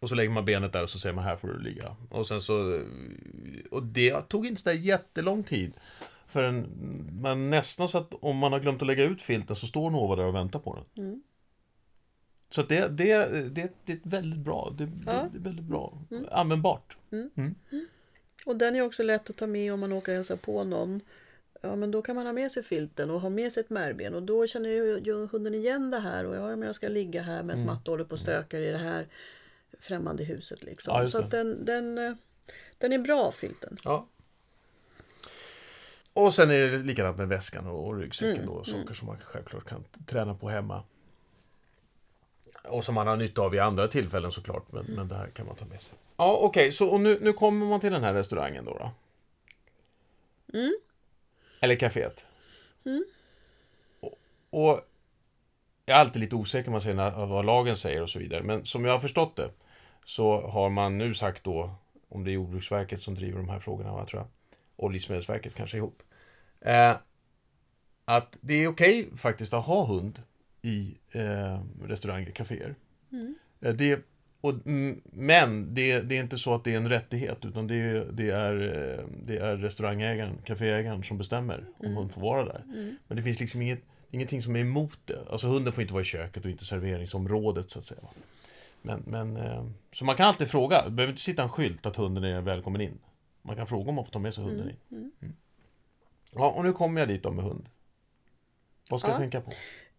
och 0.00 0.08
så 0.08 0.14
lägger 0.14 0.30
man 0.30 0.44
benet 0.44 0.72
där 0.72 0.82
och 0.82 0.90
så 0.90 0.98
säger 0.98 1.14
man 1.14 1.24
här 1.24 1.36
får 1.36 1.48
du 1.48 1.58
ligga. 1.58 1.96
Och 2.10 2.28
sen 2.28 2.40
så... 2.40 2.84
Och 3.70 3.82
det 3.82 4.28
tog 4.28 4.46
inte 4.46 4.62
så 4.62 4.68
där 4.68 4.76
jättelång 4.76 5.44
tid. 5.44 5.72
Förrän 6.26 6.66
man 7.22 7.50
nästan 7.50 7.88
så 7.88 7.98
att 7.98 8.14
om 8.20 8.36
man 8.36 8.52
har 8.52 8.60
glömt 8.60 8.82
att 8.82 8.86
lägga 8.86 9.04
ut 9.04 9.22
filten 9.22 9.56
så 9.56 9.66
står 9.66 9.90
Nova 9.90 10.16
där 10.16 10.26
och 10.26 10.34
väntar 10.34 10.58
på 10.58 10.74
den. 10.94 11.04
Mm. 11.04 11.22
Så 12.50 12.62
det, 12.62 12.88
det, 12.88 13.16
det, 13.54 13.72
det 13.84 13.92
är 13.92 13.98
väldigt 14.02 14.38
bra. 14.40 14.74
Det, 14.78 14.88
Ja. 15.06 15.28
det 15.32 15.38
är 15.38 15.42
väldigt 15.42 15.64
bra. 15.64 15.98
Användbart. 16.30 16.96
Och 18.46 18.56
den 18.56 18.76
är 18.76 18.80
också 18.82 19.02
lätt 19.02 19.30
att 19.30 19.36
ta 19.36 19.46
med 19.46 19.72
om 19.72 19.80
man 19.80 19.92
åker 19.92 20.12
och 20.12 20.16
hälsar 20.16 20.36
på 20.36 20.64
någon. 20.64 21.00
Ja, 21.62 21.76
men 21.76 21.90
då 21.90 22.02
kan 22.02 22.16
man 22.16 22.26
ha 22.26 22.32
med 22.32 22.52
sig 22.52 22.62
filten 22.62 23.10
och 23.10 23.20
ha 23.20 23.28
med 23.28 23.52
sig 23.52 23.60
ett 23.60 23.70
märgben 23.70 24.14
och 24.14 24.22
då 24.22 24.46
känner 24.46 24.68
ju, 24.68 25.26
hunden 25.32 25.54
igen 25.54 25.90
det 25.90 25.98
här 25.98 26.24
och 26.26 26.36
ja, 26.36 26.48
men 26.56 26.62
jag 26.62 26.74
ska 26.74 26.88
ligga 26.88 27.22
här 27.22 27.42
medan 27.42 27.62
Mm. 27.62 27.66
matte 27.74 27.90
håller 27.90 28.04
på 28.04 28.12
och 28.12 28.20
stökar 28.20 28.60
i 28.60 28.70
det 28.70 28.78
här 28.78 29.06
främmande 29.80 30.24
huset 30.24 30.62
liksom. 30.64 30.94
Ja, 31.02 31.08
Så 31.08 31.20
den, 31.20 31.64
den, 31.64 31.98
eh, 31.98 32.14
den 32.78 32.92
är 32.92 32.98
bra 32.98 33.32
filten. 33.32 33.76
Ja. 33.84 34.08
Och 36.12 36.34
sen 36.34 36.50
är 36.50 36.58
det 36.58 36.78
likadant 36.78 37.18
med 37.18 37.28
väskan 37.28 37.66
och, 37.66 37.98
ryggsäcken 37.98 38.42
Mm, 38.42 38.46
då. 38.46 38.64
Saker 38.64 38.94
som 38.94 39.06
man 39.06 39.16
självklart 39.20 39.64
kan 39.68 39.84
träna 40.06 40.34
på 40.34 40.48
hemma. 40.48 40.82
Och 42.68 42.84
som 42.84 42.94
man 42.94 43.06
har 43.06 43.16
nytta 43.16 43.42
av 43.42 43.54
i 43.54 43.58
andra 43.58 43.88
tillfällen 43.88 44.30
såklart. 44.30 44.72
Men, 44.72 44.84
men 44.84 45.08
det 45.08 45.14
här 45.14 45.26
kan 45.26 45.46
man 45.46 45.56
ta 45.56 45.64
med 45.64 45.82
sig. 45.82 45.98
Ja, 46.16 46.38
okej. 46.42 46.72
så 46.72 46.88
och 46.88 47.00
nu, 47.00 47.18
nu 47.22 47.32
kommer 47.32 47.66
man 47.66 47.80
till 47.80 47.92
den 47.92 48.04
här 48.04 48.14
restaurangen 48.14 48.64
då. 48.64 48.78
då. 48.78 48.90
Mm. 50.58 50.76
Eller 51.60 51.76
kaféet. 51.76 52.24
Och, 54.00 54.18
och 54.50 54.80
jag 55.86 55.96
är 55.96 56.00
alltid 56.00 56.20
lite 56.20 56.36
osäker 56.36 56.70
man 56.70 56.80
säger 56.80 56.96
när, 56.96 57.26
vad 57.26 57.44
lagen 57.44 57.76
säger 57.76 58.02
och 58.02 58.10
så 58.10 58.18
vidare. 58.18 58.42
Men 58.42 58.64
som 58.64 58.84
jag 58.84 58.92
har 58.92 59.00
förstått 59.00 59.36
det 59.36 59.50
så 60.04 60.40
har 60.40 60.70
man 60.70 60.98
nu 60.98 61.14
sagt 61.14 61.44
då, 61.44 61.70
om 62.08 62.24
det 62.24 62.30
är 62.30 62.32
Jordbruksverket 62.32 63.00
som 63.00 63.14
driver 63.14 63.38
de 63.38 63.48
här 63.48 63.58
frågorna, 63.58 63.92
va, 63.92 64.06
tror 64.06 64.22
jag, 64.22 64.28
och 64.76 64.90
Livsmedelsverket 64.90 65.54
kanske 65.54 65.76
ihop, 65.76 66.02
eh, 66.60 66.96
att 68.04 68.36
det 68.40 68.54
är 68.54 68.68
okej 68.68 69.08
faktiskt 69.16 69.54
att 69.54 69.64
ha 69.64 69.86
hund 69.86 70.22
i 70.66 70.98
eh, 71.12 71.60
restauranger, 71.82 72.30
kaféer. 72.30 72.74
Eh, 73.60 73.74
det, 73.74 74.00
och, 74.40 74.66
mm, 74.66 75.00
men 75.04 75.74
det, 75.74 76.00
det 76.00 76.16
är 76.18 76.22
inte 76.22 76.38
så 76.38 76.54
att 76.54 76.64
det 76.64 76.72
är 76.72 76.76
en 76.76 76.88
rättighet, 76.88 77.44
utan 77.44 77.66
det, 77.66 77.74
är- 77.74 78.06
det, 78.12 78.30
är, 78.30 78.52
eh, 78.98 79.04
det 79.26 79.36
är 79.36 79.56
restaurangägaren, 79.56 80.38
kaféägaren 80.44 81.02
som 81.02 81.18
bestämmer 81.18 81.64
om 81.78 81.96
hund 81.96 82.12
får 82.12 82.20
vara 82.20 82.44
där. 82.44 82.62
Men 83.08 83.16
det 83.16 83.22
finns 83.22 83.40
liksom 83.40 83.62
inget, 83.62 83.82
ingenting 84.10 84.42
som 84.42 84.56
är 84.56 84.60
emot 84.60 84.98
det. 85.04 85.18
Alltså 85.30 85.46
hunden 85.46 85.72
får 85.72 85.82
inte 85.82 85.92
vara 85.94 86.02
i 86.02 86.04
köket 86.04 86.44
och 86.44 86.50
inte 86.50 86.64
serveringsområdet 86.64 87.70
så 87.70 87.78
att 87.78 87.84
säga. 87.86 88.00
Men, 88.82 89.02
men, 89.06 89.36
eh, 89.36 89.66
så 89.92 90.04
man 90.04 90.16
kan 90.16 90.28
alltid 90.28 90.48
fråga, 90.48 90.84
det 90.84 90.90
behöver 90.90 91.12
inte 91.12 91.22
sitta 91.22 91.42
en 91.42 91.48
skylt 91.48 91.86
att 91.86 91.96
hunden 91.96 92.24
är 92.24 92.40
välkommen 92.40 92.80
in. 92.80 92.98
Man 93.42 93.56
kan 93.56 93.66
fråga 93.66 93.88
om 93.88 93.94
man 93.94 94.04
får 94.04 94.12
ta 94.12 94.18
med 94.18 94.34
sig 94.34 94.44
hunden 94.44 94.70
in. 94.70 94.76
Mm. 94.90 95.12
Ja, 96.32 96.50
och 96.50 96.64
nu 96.64 96.72
kommer 96.72 97.00
jag 97.00 97.08
dit 97.08 97.22
då 97.22 97.30
med 97.32 97.44
hund. 97.44 97.68
Vad 98.90 99.00
ska 99.00 99.08
Ja. 99.08 99.12
jag 99.12 99.20
tänka 99.20 99.40
på? 99.40 99.52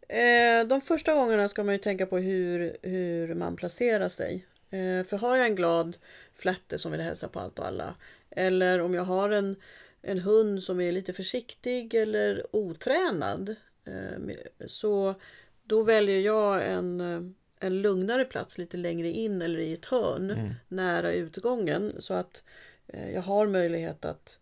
Eh, 0.07 0.67
de 0.67 0.81
första 0.81 1.13
gångerna 1.13 1.47
ska 1.47 1.63
man 1.63 1.75
ju 1.75 1.79
tänka 1.79 2.05
på 2.05 2.17
hur, 2.17 2.77
hur 2.81 3.35
man 3.35 3.55
placerar 3.55 4.09
sig. 4.09 4.45
Eh, 4.69 5.03
för 5.03 5.17
har 5.17 5.35
jag 5.35 5.45
en 5.45 5.55
glad 5.55 5.97
flätte 6.35 6.77
som 6.77 6.91
vill 6.91 7.01
hälsa 7.01 7.27
på 7.27 7.39
allt 7.39 7.59
och 7.59 7.67
alla. 7.67 7.95
Eller 8.29 8.81
om 8.81 8.93
jag 8.93 9.03
har 9.03 9.29
en, 9.29 9.55
en 10.01 10.19
hund 10.19 10.63
som 10.63 10.81
är 10.81 10.91
lite 10.91 11.13
försiktig 11.13 11.93
eller 11.93 12.55
otränad. 12.55 13.55
Eh, 13.85 14.35
så 14.67 15.15
då 15.63 15.83
väljer 15.83 16.19
jag 16.19 16.67
en, 16.71 17.01
eh, 17.01 17.21
en 17.59 17.81
lugnare 17.81 18.25
plats 18.25 18.57
lite 18.57 18.77
längre 18.77 19.09
in 19.09 19.41
eller 19.41 19.59
i 19.59 19.73
ett 19.73 19.85
hörn 19.85 20.55
nära 20.67 21.11
utgången. 21.11 21.93
Så 21.99 22.13
att 22.13 22.43
eh, 22.87 23.11
jag 23.11 23.21
har 23.21 23.47
möjlighet 23.47 24.05
att 24.05 24.39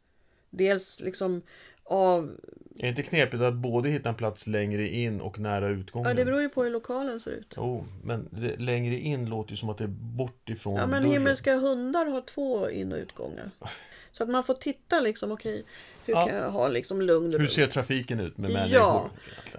dels 0.49 1.01
liksom 1.01 1.41
av 1.85 2.31
Är 2.77 2.81
det 2.81 2.87
inte 2.87 3.01
knepigt 3.03 3.43
att 3.43 3.53
både 3.53 3.89
hitta 3.89 4.09
en 4.09 4.15
plats 4.15 4.47
längre 4.47 4.87
in 4.87 5.21
och 5.21 5.39
nära 5.39 5.67
utgången? 5.69 6.07
Ja, 6.07 6.13
det 6.13 6.25
beror 6.25 6.41
ju 6.41 6.49
på 6.49 6.63
hur 6.63 6.69
lokalen 6.71 7.19
ser 7.19 7.31
ut. 7.31 7.53
Jo, 7.57 7.85
men 8.03 8.27
det, 8.31 8.59
längre 8.59 8.95
in 8.95 9.25
låter 9.29 9.51
ju 9.51 9.57
som 9.57 9.69
att 9.69 9.77
det 9.77 9.83
är 9.83 9.95
bort 10.17 10.49
ifrån 10.49 10.75
Ja, 10.75 10.87
men 10.87 11.01
dörren. 11.01 11.13
himmelska 11.13 11.55
hundar 11.55 12.05
har 12.05 12.21
två 12.21 12.69
in 12.69 12.91
och 12.91 12.97
utgångar. 12.97 13.51
Så 14.11 14.23
att 14.23 14.29
man 14.29 14.43
får 14.43 14.53
titta 14.53 14.99
liksom, 14.99 15.31
okej, 15.31 15.63
hur 16.05 16.13
Ja. 16.13 16.27
kan 16.27 16.37
jag 16.37 16.49
ha 16.49 16.67
liksom 16.67 17.01
lugn 17.01 17.33
och 17.35 17.39
Hur 17.39 17.47
ser 17.47 17.67
trafiken 17.67 18.19
ut 18.19 18.37
med 18.37 18.51
Ja. 18.51 18.53
människor? 18.53 19.09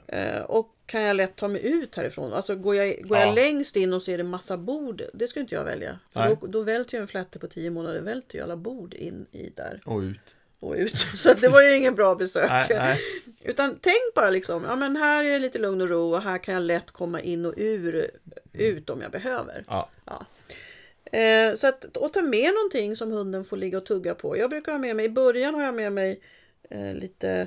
egentligen? 0.08 0.36
Eh, 0.36 0.42
och 0.42 0.72
kan 0.86 1.02
jag 1.02 1.16
lätt 1.16 1.36
ta 1.36 1.48
mig 1.48 1.66
ut 1.66 1.96
härifrån? 1.96 2.32
Alltså 2.32 2.56
går 2.56 2.74
jag, 2.76 3.02
går 3.02 3.18
Ja. 3.18 3.26
jag 3.26 3.34
längst 3.34 3.76
in 3.76 3.92
och 3.92 4.02
ser 4.02 4.18
det 4.18 4.24
massa 4.24 4.56
bord, 4.56 5.02
det 5.14 5.26
ska 5.26 5.40
inte 5.40 5.54
jag 5.54 5.64
välja. 5.64 5.98
För 6.12 6.20
Nej. 6.20 6.36
då, 6.40 6.46
då 6.46 6.62
välter 6.62 6.96
ju 6.96 7.00
en 7.00 7.08
flätte 7.08 7.38
på 7.38 7.46
tio 7.46 7.70
månader, 7.70 8.00
välter 8.00 8.38
ju 8.38 8.44
alla 8.44 8.56
bord 8.56 8.94
in 8.94 9.26
i 9.32 9.50
där 9.56 9.80
Och 9.84 9.98
ut. 10.00 10.35
Och 10.60 10.74
ut. 10.74 10.98
Så 11.16 11.32
det 11.32 11.48
var 11.48 11.62
ju 11.62 11.76
ingen 11.76 11.94
bra 11.94 12.14
besök. 12.14 12.50
Nej, 12.50 12.66
nej. 12.70 13.00
Utan 13.44 13.78
tänk 13.80 14.14
bara 14.14 14.30
liksom, 14.30 14.64
ja 14.64 14.76
men 14.76 14.96
här 14.96 15.24
är 15.24 15.32
det 15.32 15.38
lite 15.38 15.58
lugn 15.58 15.80
och 15.80 15.88
ro 15.88 16.14
och 16.14 16.22
här 16.22 16.38
kan 16.38 16.54
jag 16.54 16.62
lätt 16.62 16.90
komma 16.90 17.20
in 17.20 17.46
och 17.46 17.54
ur, 17.56 18.10
ut 18.52 18.90
om 18.90 19.00
jag 19.00 19.10
behöver. 19.10 19.64
Ja. 19.68 19.88
Eh, 21.12 21.54
så 21.54 21.66
att, 21.66 21.96
och 21.96 22.12
ta 22.12 22.22
med 22.22 22.54
någonting 22.54 22.96
som 22.96 23.12
hunden 23.12 23.44
får 23.44 23.56
ligga 23.56 23.78
och 23.78 23.86
tugga 23.86 24.14
på. 24.14 24.36
Jag 24.36 24.50
brukar 24.50 24.72
ha 24.72 24.78
med 24.78 24.96
mig, 24.96 25.06
i 25.06 25.08
början 25.08 25.54
har 25.54 25.62
jag 25.62 25.74
med 25.74 25.92
mig 25.92 26.20
eh, 26.70 26.94
lite 26.94 27.46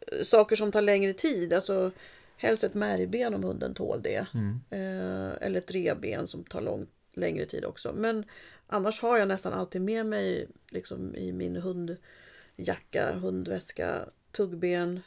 eh, 0.00 0.22
saker 0.22 0.56
som 0.56 0.72
tar 0.72 0.82
längre 0.82 1.12
tid. 1.12 1.52
Alltså 1.52 1.90
helst 2.36 2.64
ett 2.64 2.74
märgben 2.74 3.34
om 3.34 3.44
hunden 3.44 3.74
tål 3.74 4.02
det. 4.02 4.26
Eh, 4.70 5.30
eller 5.40 5.58
ett 5.58 5.70
revben 5.70 6.26
som 6.26 6.44
tar 6.44 6.60
lång, 6.60 6.86
längre 7.14 7.46
tid 7.46 7.64
också. 7.64 7.92
Men 7.96 8.24
annars 8.66 9.02
har 9.02 9.18
jag 9.18 9.28
nästan 9.28 9.52
alltid 9.52 9.82
med 9.82 10.06
mig 10.06 10.48
liksom, 10.70 11.16
i 11.16 11.32
min 11.32 11.56
hundjacka, 11.56 13.12
hundväska, 13.14 14.08
tuggben, 14.32 15.00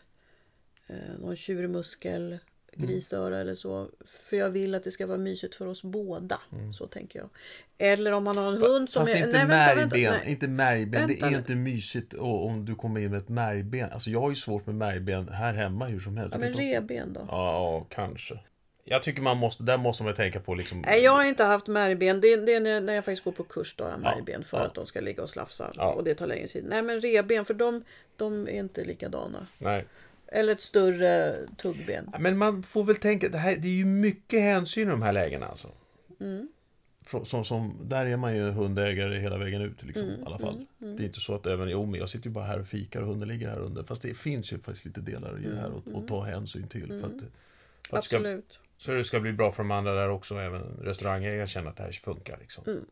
eh, 0.88 1.20
någon 1.20 1.36
tjurmuskel, 1.36 2.38
grisöra 2.74 3.40
eller 3.40 3.56
så. 3.56 3.90
För 4.06 4.38
jag 4.38 4.50
vill 4.50 4.76
att 4.76 4.84
det 4.84 4.92
ska 4.92 5.08
vara 5.08 5.18
mysigt 5.18 5.56
för 5.56 5.66
oss 5.68 5.84
båda. 5.84 6.40
Så 6.74 6.88
tänker 6.88 7.20
jag. 7.20 7.30
Eller 7.78 8.12
om 8.12 8.24
man 8.24 8.38
har 8.38 8.54
en 8.54 8.62
hund 8.62 8.90
som 8.90 9.02
Fast 9.02 9.14
är... 9.14 9.18
inte 9.18 9.38
nej, 9.38 9.48
vänta, 9.48 9.76
vänta, 9.76 9.96
märgben. 9.96 10.14
nej. 10.24 10.32
Inte 10.32 10.48
märgben. 10.48 11.08
Det 11.08 11.22
är 11.22 11.38
inte 11.38 11.56
mysigt 11.56 12.14
om 12.14 12.66
du 12.66 12.76
kommer 12.76 13.00
in 13.02 13.12
med 13.12 13.20
ett 13.20 13.30
märgben. 13.30 13.90
Alltså 13.92 14.10
jag 14.10 14.22
har 14.22 14.30
ju 14.30 14.36
svårt 14.36 14.66
med 14.66 14.76
märgben 14.76 15.30
här 15.30 15.54
hemma 15.54 15.86
hur 15.86 16.00
som 16.00 16.18
helst. 16.18 16.34
Ja, 16.34 16.40
men 16.40 16.54
revben 16.54 17.14
då? 17.14 17.26
Ja, 17.28 17.86
kanske. 17.90 18.40
Jag 18.84 19.04
tycker 19.04 19.22
man 19.22 19.38
måste, 19.38 19.64
där 19.64 19.78
måste 19.78 20.04
man 20.04 20.14
tänka 20.14 20.40
på 20.40 20.56
liksom... 20.56 20.82
Nej, 20.82 21.04
jag 21.04 21.12
har 21.12 21.24
inte 21.24 21.44
haft 21.44 21.68
märgben. 21.68 22.22
Det, 22.22 22.36
det 22.36 22.54
är 22.54 22.82
när 22.82 22.94
jag 22.94 23.06
faktiskt 23.06 23.24
går 23.24 23.32
på 23.32 23.44
kurs 23.44 23.76
då 23.76 23.84
har 23.84 23.92
jag 23.92 24.00
Ja, 24.04 24.16
märgben 24.16 24.44
för 24.44 24.58
ja. 24.58 24.64
att 24.66 24.74
de 24.74 24.86
ska 24.86 25.02
ligga 25.02 25.24
och 25.24 25.30
slafsa. 25.30 25.72
Ja. 25.76 25.94
Och 25.94 26.04
det 26.04 26.16
tar 26.16 26.28
längre 26.28 26.48
tid. 26.48 26.66
Nej, 26.70 26.82
men 26.84 27.02
revben, 27.02 27.46
för 27.46 27.54
de, 27.54 27.84
de 28.16 28.48
är 28.48 28.52
inte 28.52 28.84
likadana. 28.84 29.48
Nej. 29.58 29.86
Eller 30.28 30.54
ett 30.54 30.62
större 30.62 31.38
tuggben. 31.58 32.12
Men 32.20 32.38
man 32.38 32.64
får 32.64 32.84
väl 32.84 32.96
tänka, 32.96 33.30
det, 33.30 33.38
här, 33.38 33.56
det 33.56 33.68
är 33.68 33.78
ju 33.78 33.86
mycket 33.86 34.42
hänsyn 34.42 34.88
i 34.88 34.92
de 34.92 35.02
här 35.02 35.14
lägena 35.14 35.46
alltså. 35.46 35.72
Mm. 36.20 36.50
Som, 37.24 37.46
som, 37.46 37.78
där 37.84 38.06
är 38.06 38.18
man 38.18 38.36
ju 38.36 38.50
hundägare 38.50 39.20
hela 39.20 39.38
vägen 39.38 39.62
ut 39.62 39.84
liksom, 39.84 40.08
Mm, 40.08 40.20
i 40.20 40.24
alla 40.26 40.38
fall. 40.38 40.66
Det 40.78 41.04
är 41.04 41.06
inte 41.06 41.20
så 41.20 41.36
att 41.36 41.46
även, 41.46 41.70
jo 41.70 41.86
men 41.86 42.00
jag 42.00 42.10
sitter 42.10 42.26
ju 42.28 42.32
bara 42.34 42.46
här 42.46 42.60
och 42.60 42.68
fikar 42.68 43.02
och 43.02 43.08
hunden 43.08 43.28
ligger 43.28 43.50
här 43.50 43.60
under. 43.60 43.84
Fast 43.84 44.02
det 44.02 44.14
finns 44.18 44.54
ju 44.54 44.60
faktiskt 44.60 44.86
lite 44.86 45.02
delar 45.02 45.40
i 45.46 45.50
det 45.50 45.56
här 45.56 45.72
att, 45.78 45.96
att 45.96 46.08
ta 46.08 46.22
hänsyn 46.24 46.68
till. 46.68 46.88
För 46.88 46.96
att, 46.96 47.00
för 47.90 47.98
att 47.98 48.04
det 48.04 48.08
ska, 48.08 48.18
Mm, 48.18 48.32
Absolut. 48.40 48.60
Så 48.80 48.92
det 48.92 49.04
ska 49.04 49.20
bli 49.20 49.34
bra 49.34 49.52
för 49.52 49.64
de 49.64 49.72
andra 49.72 49.94
där 49.94 50.10
också, 50.10 50.36
även 50.36 50.62
restaurangägare 50.62 51.48
känner 51.48 51.70
att 51.70 51.78
det 51.78 51.84
här 51.84 51.92
funkar 51.92 52.38
liksom. 52.42 52.64
Mm. 52.68 52.86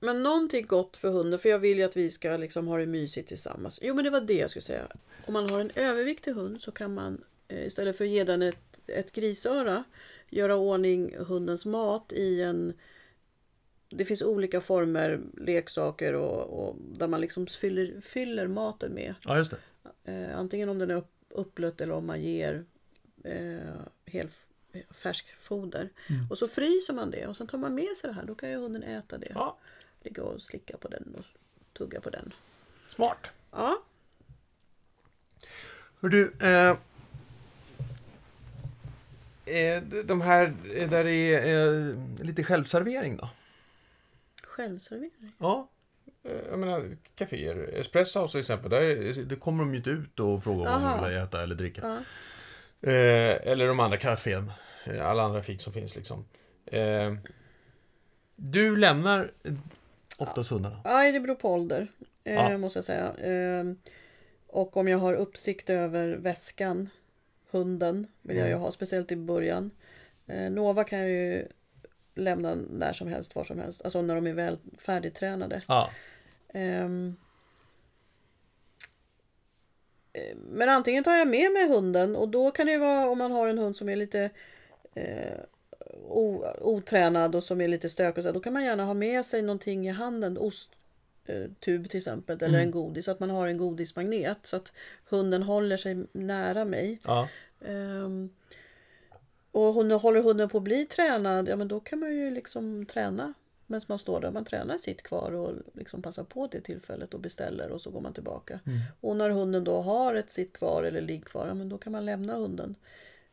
Men 0.00 0.22
någonting 0.22 0.66
gott 0.66 0.96
för 0.96 1.10
hunden, 1.10 1.38
för 1.38 1.48
jag 1.48 1.58
vill 1.58 1.78
ju 1.78 1.84
att 1.84 1.96
vi 1.96 2.10
ska 2.10 2.36
liksom 2.36 2.68
ha 2.68 2.78
det 2.78 2.86
mysigt 2.86 3.28
tillsammans. 3.28 3.78
Jo, 3.82 3.94
men 3.94 4.04
det 4.04 4.10
var 4.10 4.20
det 4.20 4.34
jag 4.34 4.50
skulle 4.50 4.62
säga. 4.62 4.86
Om 5.26 5.32
man 5.32 5.50
har 5.50 5.60
en 5.60 5.70
överviktig 5.74 6.32
hund 6.32 6.60
så 6.60 6.72
kan 6.72 6.94
man 6.94 7.24
eh, 7.48 7.66
istället 7.66 7.96
för 7.96 8.04
att 8.04 8.10
ge 8.10 8.24
den 8.24 8.42
ett, 8.42 8.82
ett 8.86 9.12
grisöra 9.12 9.84
göra 10.28 10.56
ordning 10.56 11.16
hundens 11.16 11.66
mat 11.66 12.12
i 12.12 12.42
en... 12.42 12.72
Det 13.90 14.04
finns 14.04 14.22
olika 14.22 14.60
former, 14.60 15.20
leksaker 15.36 16.14
och, 16.14 16.68
och 16.68 16.76
där 16.98 17.08
man 17.08 17.20
liksom 17.20 17.46
fyller, 17.46 18.00
fyller 18.00 18.46
maten 18.46 18.92
med. 18.92 19.14
Ja, 19.24 19.38
just 19.38 19.54
det. 20.04 20.12
Eh, 20.12 20.38
antingen 20.38 20.68
om 20.68 20.78
den 20.78 20.90
är 20.90 20.94
upp, 20.94 21.10
upplött 21.28 21.80
eller 21.80 21.94
om 21.94 22.06
man 22.06 22.22
ger 22.22 22.64
eh, 23.24 23.58
hel 24.04 24.28
färskfoder. 24.90 25.88
Och 26.30 26.38
så 26.38 26.48
fryser 26.48 26.94
man 26.94 27.10
det 27.10 27.26
och 27.26 27.36
sen 27.36 27.46
tar 27.46 27.58
man 27.58 27.74
med 27.74 27.96
sig 27.96 28.08
det 28.10 28.14
här. 28.14 28.24
Då 28.24 28.34
kan 28.34 28.50
ju 28.50 28.56
hunden 28.56 28.82
äta 28.82 29.18
det. 29.18 29.32
Ja, 29.34 29.58
Ligga 30.02 30.22
och 30.22 30.42
slicka 30.42 30.76
på 30.76 30.88
den 30.88 31.14
och 31.18 31.24
tugga 31.78 32.00
på 32.00 32.10
den. 32.10 32.32
smart. 32.88 33.30
Ja, 33.50 33.82
Hör 36.00 36.08
du, 36.08 36.32
eh, 36.40 36.76
eh, 39.44 39.82
de 40.04 40.20
här 40.20 40.54
eh, 40.74 40.90
där 40.90 41.04
det 41.04 41.34
är 41.34 41.88
eh, 41.90 42.24
lite 42.24 42.44
självservering 42.44 43.16
då? 43.16 43.30
Självservering? 44.42 45.32
Ja. 45.38 45.68
Eh, 46.22 46.32
Jag 46.50 46.58
menar, 46.58 46.96
kaféer. 47.14 47.56
Espresso 47.74 48.20
House 48.20 48.32
till 48.32 48.40
exempel, 48.40 48.70
där, 48.70 49.24
det 49.24 49.36
kommer 49.36 49.64
de 49.64 49.70
ju 49.72 49.76
inte 49.76 49.90
ut 49.90 50.20
och 50.20 50.44
frågar 50.44 50.76
om 50.76 50.82
de 50.82 51.08
vill 51.08 51.16
äta 51.18 51.42
eller 51.42 51.54
dricka. 51.54 51.80
Ja. 51.84 51.98
Eh, 52.82 53.50
eller 53.50 53.66
de 53.68 53.80
andra 53.80 53.96
kafén. 53.98 54.52
Eh, 54.86 55.08
Alla 55.08 55.22
andra 55.22 55.42
fik 55.42 55.60
som 55.62 55.72
finns 55.72 55.96
liksom. 55.96 56.24
Eh, 56.66 57.14
du 58.36 58.76
lämnar 58.76 59.32
eh, 59.44 59.52
oftast 60.18 60.50
hundarna. 60.50 60.80
Nej, 60.84 61.12
det 61.12 61.20
beror 61.20 61.34
på 61.34 61.52
ålder. 61.54 61.88
Eh, 62.24 62.34
Ja. 62.34 62.58
Måste 62.58 62.76
jag 62.78 62.84
säga. 62.84 63.12
Och 64.46 64.76
om 64.76 64.88
jag 64.88 64.98
har 64.98 65.14
uppsikt 65.14 65.70
över 65.70 66.08
väskan, 66.16 66.88
hunden, 67.50 68.06
vill 68.22 68.36
jag 68.36 68.46
ju 68.46 68.52
Mm. 68.52 68.62
ha. 68.62 68.70
Speciellt 68.70 69.12
i 69.12 69.16
början. 69.16 69.70
Nova 70.50 70.84
kan 70.84 70.98
jag 70.98 71.10
ju 71.10 71.46
lämna 72.14 72.54
när 72.70 72.92
som 72.92 73.08
helst, 73.08 73.34
var 73.36 73.44
som 73.44 73.58
helst. 73.58 73.82
Alltså 73.82 74.02
när 74.02 74.14
de 74.14 74.26
är 74.26 74.32
väl 74.32 74.58
färdigtränade. 74.78 75.62
Ja. 75.68 75.90
Eh, 76.48 76.88
Men 80.34 80.68
antingen 80.68 81.04
tar 81.04 81.16
jag 81.16 81.28
med 81.28 81.52
mig 81.52 81.68
hunden 81.68 82.16
och 82.16 82.28
då 82.28 82.50
kan 82.50 82.66
det 82.66 82.72
ju 82.72 82.78
vara 82.78 83.08
om 83.08 83.18
man 83.18 83.32
har 83.32 83.46
en 83.46 83.58
hund 83.58 83.76
som 83.76 83.88
är 83.88 83.96
lite 83.96 84.30
eh, 84.94 85.40
otränad 86.60 87.34
och 87.34 87.42
som 87.42 87.60
är 87.60 87.68
lite 87.68 87.88
stökig. 87.88 88.18
och 88.18 88.24
så, 88.24 88.32
Då 88.32 88.40
kan 88.40 88.52
man 88.52 88.64
gärna 88.64 88.84
ha 88.84 88.94
med 88.94 89.24
sig 89.24 89.42
någonting 89.42 89.88
i 89.88 89.90
handen. 89.90 90.38
Osttub 90.38 91.82
eh, 91.84 91.88
till 91.88 91.96
exempel 91.96 92.42
eller 92.42 92.58
en 92.58 92.70
godis. 92.70 93.04
Så 93.04 93.10
att 93.10 93.20
man 93.20 93.30
har 93.30 93.46
en 93.46 93.58
godismagnet. 93.58 94.46
Så 94.46 94.56
att 94.56 94.72
hunden 95.08 95.42
håller 95.42 95.76
sig 95.76 96.04
nära 96.12 96.64
mig. 96.64 96.98
ja. 97.04 97.28
Ehm, 97.64 98.30
och 99.52 99.74
hon, 99.74 99.90
håller 99.90 100.22
hunden 100.22 100.48
på 100.48 100.58
att 100.58 100.64
bli 100.64 100.86
tränad, 100.86 101.48
ja 101.48 101.56
men 101.56 101.68
då 101.68 101.80
kan 101.80 101.98
man 101.98 102.16
ju 102.16 102.30
liksom 102.30 102.86
träna 102.86 103.34
medan 103.68 103.80
man 103.88 103.98
står 103.98 104.20
där. 104.20 104.30
Man 104.30 104.44
tränar 104.44 104.78
sitt 104.78 105.02
kvar 105.02 105.32
och 105.32 105.54
liksom 105.74 106.02
passar 106.02 106.24
på 106.24 106.46
det 106.46 106.60
tillfället 106.60 107.14
och 107.14 107.20
beställer 107.20 107.70
och 107.70 107.80
så 107.80 107.90
går 107.90 108.00
man 108.00 108.12
tillbaka. 108.12 108.60
Och 109.00 109.16
när 109.16 109.30
hunden 109.30 109.64
då 109.64 109.82
har 109.82 110.14
ett 110.14 110.30
sitt 110.30 110.52
kvar 110.52 110.82
eller 110.82 111.00
ligg 111.00 111.24
kvar, 111.24 111.46
ja 111.46 111.54
men 111.54 111.68
då 111.68 111.78
kan 111.78 111.92
man 111.92 112.04
lämna 112.04 112.34
hunden. 112.36 112.74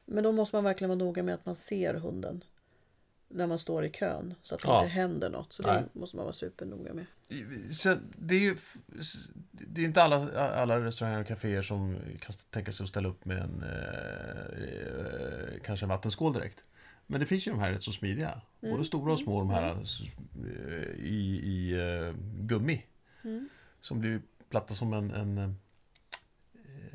Men 0.06 0.24
då 0.24 0.32
måste 0.32 0.56
man 0.56 0.64
verkligen 0.64 0.90
vara 0.90 1.00
noga 1.00 1.24
med 1.24 1.36
att 1.36 1.46
man 1.46 1.56
ser 1.56 1.94
hunden 1.94 2.44
när 3.28 3.48
man 3.48 3.60
står 3.60 3.86
i 3.86 3.90
kön 3.90 4.34
så 4.42 4.56
att 4.56 4.62
det 4.62 4.68
Ja. 4.68 4.80
inte 4.84 4.94
händer 4.94 5.30
något. 5.30 5.54
Så 5.54 5.64
Nej. 5.64 5.84
det 5.94 6.00
måste 6.00 6.16
man 6.16 6.26
vara 6.26 6.34
supernoga 6.34 6.94
med. 6.94 7.06
Så 7.72 7.96
det 8.18 8.36
är 8.36 8.40
ju 8.40 8.56
det 9.52 9.82
är 9.82 9.86
inte 9.86 10.04
alla, 10.04 10.32
alla 10.50 10.86
restauranger 10.86 11.22
och 11.22 11.28
kaféer 11.28 11.62
som 11.62 11.98
kan 12.20 12.36
tänka 12.50 12.72
sig 12.72 12.84
att 12.84 12.90
ställa 12.90 13.10
upp 13.10 13.26
med 13.26 13.38
en 13.38 13.64
eh, 13.64 15.60
kanske 15.64 15.86
en 15.86 15.90
vattenskål 15.90 16.34
direkt. 16.34 16.64
Men 17.08 17.20
det 17.20 17.26
finns 17.26 17.48
ju 17.48 17.52
de 17.52 17.60
här 17.60 17.72
rätt 17.72 17.84
så 17.84 17.92
smidiga. 17.92 18.42
Både 18.62 18.86
stora 18.86 19.14
och 19.14 19.20
små 19.20 19.40
de 19.40 19.50
här 19.50 19.72
eh, 19.72 21.06
i, 21.06 21.42
i 21.44 21.74
eh, 21.80 22.14
gummi. 22.40 22.84
Som 23.82 24.00
blir 24.00 24.22
platta 24.50 24.74
som 24.74 24.94
en, 24.94 25.12
en, 25.12 25.38
eh, 25.38 25.50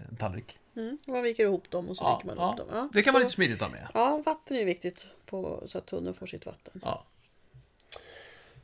en 0.09 0.17
tallrik. 0.17 0.59
Mm. 0.77 0.99
Man 1.07 1.23
viker 1.23 1.45
ihop 1.45 1.71
dem 1.71 1.89
och 1.89 1.97
så 1.97 2.05
Ja, 2.05 2.17
viker 2.17 2.27
man 2.27 2.37
ja. 2.39 2.47
ihop 2.47 2.57
dem. 2.59 2.67
Ja, 2.79 2.89
Det 2.93 3.03
kan 3.03 3.13
vara 3.15 3.21
så- 3.21 3.25
lite 3.25 3.35
smidigt 3.35 3.63
att 3.63 3.69
ha 3.71 3.77
med. 3.79 3.89
Ja, 3.95 4.23
vatten 4.27 4.57
är 4.57 4.65
viktigt 4.65 5.07
på, 5.27 5.63
så 5.67 5.79
att 5.79 5.91
hunden 5.91 6.15
får 6.15 6.27
sitt 6.27 6.47
vatten. 6.47 6.81
Ja. 6.85 7.05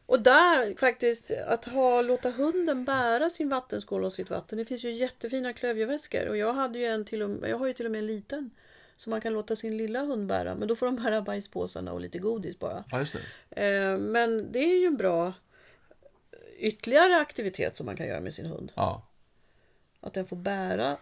Och 0.06 0.20
där 0.22 0.74
faktiskt, 0.78 1.30
att 1.30 1.64
ha, 1.64 2.02
låta 2.02 2.30
hunden 2.30 2.84
bära 2.84 3.30
sin 3.30 3.48
vattenskål 3.48 4.04
och 4.04 4.12
sitt 4.12 4.30
vatten. 4.30 4.58
Det 4.58 4.64
finns 4.64 4.84
ju 4.84 4.90
jättefina 4.92 5.52
klövjeväskor. 5.52 6.28
Och 6.28 6.36
jag, 6.36 6.52
hade 6.52 6.78
ju 6.78 6.84
en 6.86 7.04
till 7.04 7.22
och 7.22 7.30
med, 7.30 7.50
jag 7.50 7.58
har 7.58 7.66
ju 7.66 7.72
till 7.72 7.86
och 7.86 7.92
med 7.92 7.98
en 7.98 8.06
liten. 8.06 8.50
Som 8.96 9.10
man 9.10 9.20
kan 9.20 9.32
låta 9.32 9.56
sin 9.56 9.76
lilla 9.76 10.00
hund 10.00 10.26
bära. 10.26 10.54
Men 10.54 10.68
då 10.68 10.76
får 10.76 10.86
de 10.86 10.96
bära 10.96 11.22
bajspåsarna 11.22 11.92
och 11.92 12.00
lite 12.00 12.18
godis 12.18 12.58
bara. 12.58 12.84
ja, 12.90 12.98
just 12.98 13.16
det. 13.50 13.66
Eh, 13.66 13.98
men 13.98 14.52
det 14.52 14.58
är 14.58 14.80
ju 14.80 14.86
en 14.86 14.96
bra 14.96 15.32
ytterligare 16.58 17.20
aktivitet 17.20 17.76
som 17.76 17.86
man 17.86 17.96
kan 17.96 18.06
göra 18.06 18.20
med 18.20 18.34
sin 18.34 18.46
hund. 18.46 18.72
Ja. 18.74 19.02
Att 20.00 20.14
den 20.14 20.26
får 20.26 20.36
bära 20.36 20.96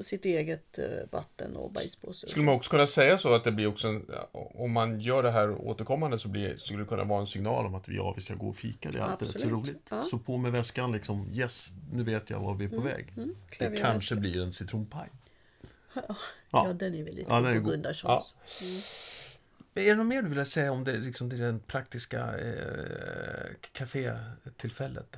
sitt 0.00 0.24
eget 0.24 0.78
eh, 0.78 0.86
vatten 1.10 1.56
och 1.56 1.72
bajspåse. 1.72 2.28
Skulle 2.28 2.46
man 2.46 2.54
också 2.54 2.70
kunna 2.70 2.86
säga 2.86 3.18
så 3.18 3.34
att 3.34 3.44
det 3.44 3.52
blir 3.52 3.66
också 3.66 3.88
en, 3.88 4.10
om 4.32 4.72
man 4.72 5.00
gör 5.00 5.22
det 5.22 5.30
här 5.30 5.50
återkommande 5.50 6.18
så 6.18 6.28
blir, 6.28 6.56
skulle 6.56 6.78
det 6.78 6.88
kunna 6.88 7.04
vara 7.04 7.20
en 7.20 7.26
signal 7.26 7.66
om 7.66 7.74
att 7.74 7.88
vi, 7.88 7.96
ja, 7.96 8.12
vi 8.16 8.22
ska 8.22 8.34
gå 8.34 8.48
och 8.48 8.56
fika. 8.56 8.90
Det 8.90 8.98
är 8.98 9.02
alltid 9.02 9.32
rätt 9.32 9.42
så 9.42 9.48
roligt. 9.48 9.86
Ja. 9.90 10.02
Så 10.02 10.18
på 10.18 10.36
med 10.36 10.52
väskan 10.52 10.92
liksom, 10.92 11.28
yes, 11.32 11.68
nu 11.92 12.02
vet 12.02 12.30
jag 12.30 12.40
var 12.40 12.54
vi 12.54 12.64
är 12.64 12.68
på 12.68 12.80
väg. 12.80 13.12
Det 13.14 13.34
Klövjeväska. 13.50 13.86
kanske 13.86 14.16
blir 14.16 14.42
en 14.42 14.52
citronpaj. 14.52 15.08
Ja, 16.52 16.66
Ja. 16.66 16.72
den 16.72 16.94
är 16.94 17.02
väl 17.04 17.14
lite 17.14 17.30
Ja, 17.30 17.36
god 17.36 17.44
den 17.44 17.52
är 17.52 17.58
på 17.60 17.64
god. 17.64 17.72
Gunnarssons. 17.74 18.34
Är 19.74 19.84
det 19.84 19.94
något 19.94 20.06
mer 20.06 20.22
du 20.22 20.28
vill 20.28 20.46
säga 20.46 20.72
om 20.72 20.84
det, 20.84 20.92
liksom, 20.98 21.28
det 21.28 21.36
den 21.36 21.60
praktiska 21.60 22.38
eh, 22.38 23.50
kafétillfället 23.72 25.16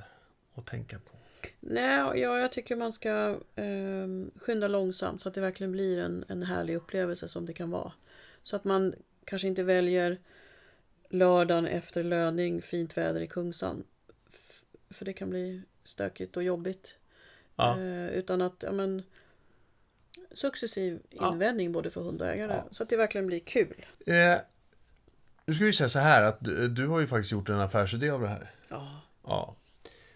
att 0.55 0.65
tänka 0.65 0.99
på? 0.99 1.11
Nej, 1.59 1.97
ja, 1.97 2.39
jag 2.39 2.51
tycker 2.51 2.75
man 2.75 2.91
ska 2.93 3.39
eh, 3.55 4.07
skynda 4.41 4.67
långsamt 4.67 5.21
så 5.21 5.27
att 5.29 5.35
det 5.35 5.41
verkligen 5.41 5.71
blir 5.71 5.97
en, 5.99 6.25
en 6.27 6.43
härlig 6.43 6.75
upplevelse 6.75 7.27
som 7.27 7.45
det 7.45 7.53
kan 7.53 7.69
vara. 7.69 7.91
Så 8.43 8.55
att 8.55 8.63
man 8.63 8.95
kanske 9.25 9.47
inte 9.47 9.63
väljer 9.63 10.19
lördagen 11.09 11.65
efter 11.67 12.03
löning, 12.03 12.61
fint 12.61 12.97
väder 12.97 13.21
i 13.21 13.27
Kungsan. 13.27 13.83
F- 14.29 14.63
för 14.89 15.05
det 15.05 15.13
kan 15.13 15.29
bli 15.29 15.61
stökigt 15.83 16.37
och 16.37 16.43
jobbigt. 16.43 16.97
Ja. 17.55 17.79
Eh, 17.79 18.07
utan 18.07 18.41
att, 18.41 18.63
ja 18.63 18.71
men 18.71 19.03
successiv 20.33 20.99
Ja. 21.09 21.31
invändning 21.33 21.71
både 21.71 21.91
för 21.91 22.01
hund 22.01 22.21
och 22.21 22.27
ägare. 22.27 22.53
Ja. 22.53 22.67
Så 22.71 22.83
att 22.83 22.89
det 22.89 22.97
verkligen 22.97 23.27
blir 23.27 23.39
kul. 23.39 23.85
Eh, 24.05 24.37
nu 25.45 25.53
ska 25.53 25.65
vi 25.65 25.73
säga 25.73 25.89
så 25.89 25.99
här 25.99 26.23
att 26.23 26.37
du, 26.39 26.67
du 26.67 26.87
har 26.87 26.99
ju 26.99 27.07
faktiskt 27.07 27.31
gjort 27.31 27.49
en 27.49 27.59
affärsidé 27.59 28.09
av 28.09 28.21
det 28.21 28.27
här. 28.27 28.51
Ja. 28.69 29.01
Ja. 29.23 29.55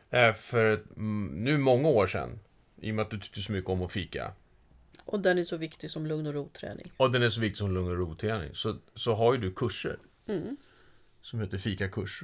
Eh, 0.10 0.34
för 0.34 0.84
mm, 0.96 1.44
nu 1.44 1.58
många 1.58 1.90
år 1.90 2.08
sedan, 2.08 2.40
i 2.82 2.92
och 2.92 2.96
med 2.96 3.04
att 3.04 3.12
du 3.12 3.20
tyckte 3.20 3.42
så 3.42 3.52
mycket 3.52 3.70
om 3.70 3.82
att 3.82 3.92
fika, 3.92 4.32
Och 5.06 5.20
den 5.20 5.38
är 5.38 5.44
så 5.44 5.58
viktig 5.58 5.92
som 5.92 6.06
lugn 6.08 6.28
och 6.28 6.34
ro-träning. 6.34 6.92
och 6.98 7.12
den 7.12 7.24
är 7.24 7.30
så 7.30 7.42
viktig 7.42 7.58
som 7.58 7.74
lugn 7.74 7.92
och 7.92 7.98
ro-träning, 7.98 8.56
så, 8.56 8.76
så 8.96 9.14
har 9.14 9.34
ju 9.34 9.40
du 9.40 9.52
kurser. 9.52 9.98
Mm. 10.28 10.58
Som 11.22 11.40
heter 11.42 11.58
fikakurs. 11.58 12.24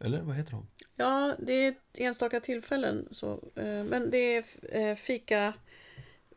Eller 0.00 0.20
vad 0.22 0.36
heter 0.36 0.50
de? 0.50 0.66
Ja, 0.96 1.36
det 1.38 1.52
är 1.52 1.74
enstaka 1.94 2.40
tillfällen. 2.40 3.08
Så, 3.10 3.32
eh, 3.56 3.84
men 3.84 4.10
det 4.10 4.36
är 4.36 4.44
eh, 4.62 4.94
fika, 4.94 5.52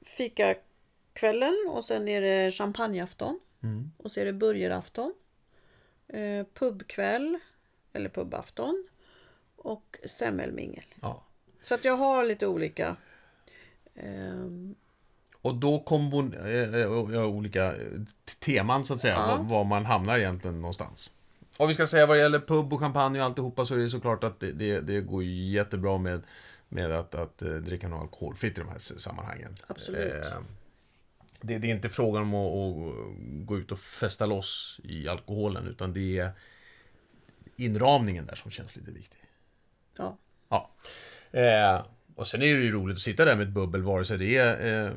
fika 0.01 0.55
kvällen 1.17 1.65
och 1.69 1.83
sen 1.85 2.07
är 2.07 2.21
det 2.21 2.51
champagneafton. 2.51 3.39
Mm. 3.63 3.91
Och 3.97 4.11
så 4.11 4.19
är 4.19 4.25
det 4.25 4.33
burgerafton. 4.33 5.13
Eh, 6.07 6.45
pubkväll, 6.53 7.39
eller 7.93 8.09
pubafton. 8.09 8.87
Och 9.55 9.97
semmelmingel. 10.05 10.83
Ja. 11.01 11.23
Så 11.61 11.73
att 11.75 11.85
jag 11.85 11.97
har 11.97 12.23
lite 12.25 12.47
olika. 12.47 12.95
ehm, 13.95 14.75
Och 15.41 15.55
då 15.55 15.79
kombon... 15.79 16.33
Eh, 16.33 16.45
eh, 16.45 16.79
ja, 17.13 17.25
olika 17.25 17.75
eh, 17.75 17.81
teman 18.39 18.85
så 18.85 18.93
att 18.93 19.01
säga, 19.01 19.13
Ja. 19.13 19.37
var, 19.41 19.63
man 19.63 19.85
hamnar 19.85 20.19
egentligen 20.19 20.61
någonstans. 20.61 21.11
Och 21.57 21.69
vi 21.69 21.73
ska 21.73 21.87
säga 21.87 22.05
vad 22.05 22.17
det 22.17 22.21
gäller 22.21 22.39
pub 22.39 22.73
och 22.73 22.79
champagne 22.79 23.19
och 23.19 23.25
alltihopa 23.25 23.65
så 23.65 23.73
är 23.73 23.77
det 23.77 23.89
såklart 23.89 24.23
att 24.23 24.39
det, 24.39 24.51
det, 24.51 24.79
det 24.79 25.01
går 25.01 25.23
jättebra 25.23 25.97
med, 25.97 26.21
med 26.69 26.91
att, 26.91 27.15
att 27.15 27.41
eh, 27.41 27.49
dricka 27.49 27.87
något 27.87 28.01
alkoholfritt 28.01 28.57
i 28.57 28.61
de 28.61 28.69
här 28.69 28.79
sammanhangen. 28.79 29.55
Absolut. 29.67 30.13
Eh, 30.13 30.37
det, 31.41 31.57
det 31.57 31.67
är 31.67 31.75
inte 31.75 31.89
frågan 31.89 32.23
om 32.23 32.33
att, 32.35 32.51
att 32.51 33.45
gå 33.47 33.57
ut 33.57 33.71
och 33.71 33.79
festa 33.79 34.25
loss 34.25 34.79
i 34.83 35.07
alkoholen 35.07 35.67
utan 35.67 35.93
det 35.93 36.19
är 36.19 36.29
inramningen 37.55 38.25
där 38.25 38.35
som 38.35 38.51
känns 38.51 38.75
lite 38.75 38.91
viktig. 38.91 39.19
ja. 39.97 40.17
Ja. 40.49 40.71
Eh, 41.31 41.85
och 42.15 42.27
sen 42.27 42.41
är 42.41 42.55
det 42.55 42.61
ju 42.61 42.71
roligt 42.71 42.95
att 42.95 43.01
sitta 43.01 43.25
där 43.25 43.35
med 43.35 43.47
ett 43.47 43.53
bubbel, 43.53 43.81
vare 43.81 44.05
sig 44.05 44.17
det 44.17 44.37
är 44.37 44.67
eh, 44.67 44.91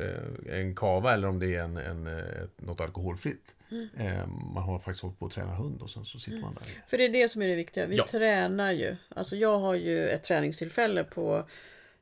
eh, 0.00 0.60
en 0.60 0.74
kava 0.74 1.14
eller 1.14 1.28
om 1.28 1.38
det 1.38 1.54
är 1.54 1.62
en, 1.62 1.76
en, 1.76 2.06
eh, 2.06 2.24
något 2.56 2.80
alkoholfritt. 2.80 3.54
Eh, 3.96 4.26
man 4.26 4.62
har 4.62 4.78
faktiskt 4.78 5.02
hållit 5.02 5.18
på 5.18 5.26
att 5.26 5.32
träna 5.32 5.54
hund 5.54 5.82
och 5.82 5.90
sen 5.90 6.04
så 6.04 6.18
sitter 6.18 6.40
man 6.40 6.54
där. 6.54 6.82
För 6.86 6.98
det 6.98 7.04
är 7.04 7.08
det 7.12 7.28
som 7.28 7.42
är 7.42 7.48
det 7.48 7.54
viktiga. 7.54 7.86
Vi 7.86 7.96
Ja. 7.96 8.06
tränar 8.10 8.72
ju. 8.72 8.96
Alltså 9.08 9.36
jag 9.36 9.58
har 9.58 9.74
ju 9.74 10.08
ett 10.08 10.22
träningstillfälle 10.24 11.04
på 11.04 11.48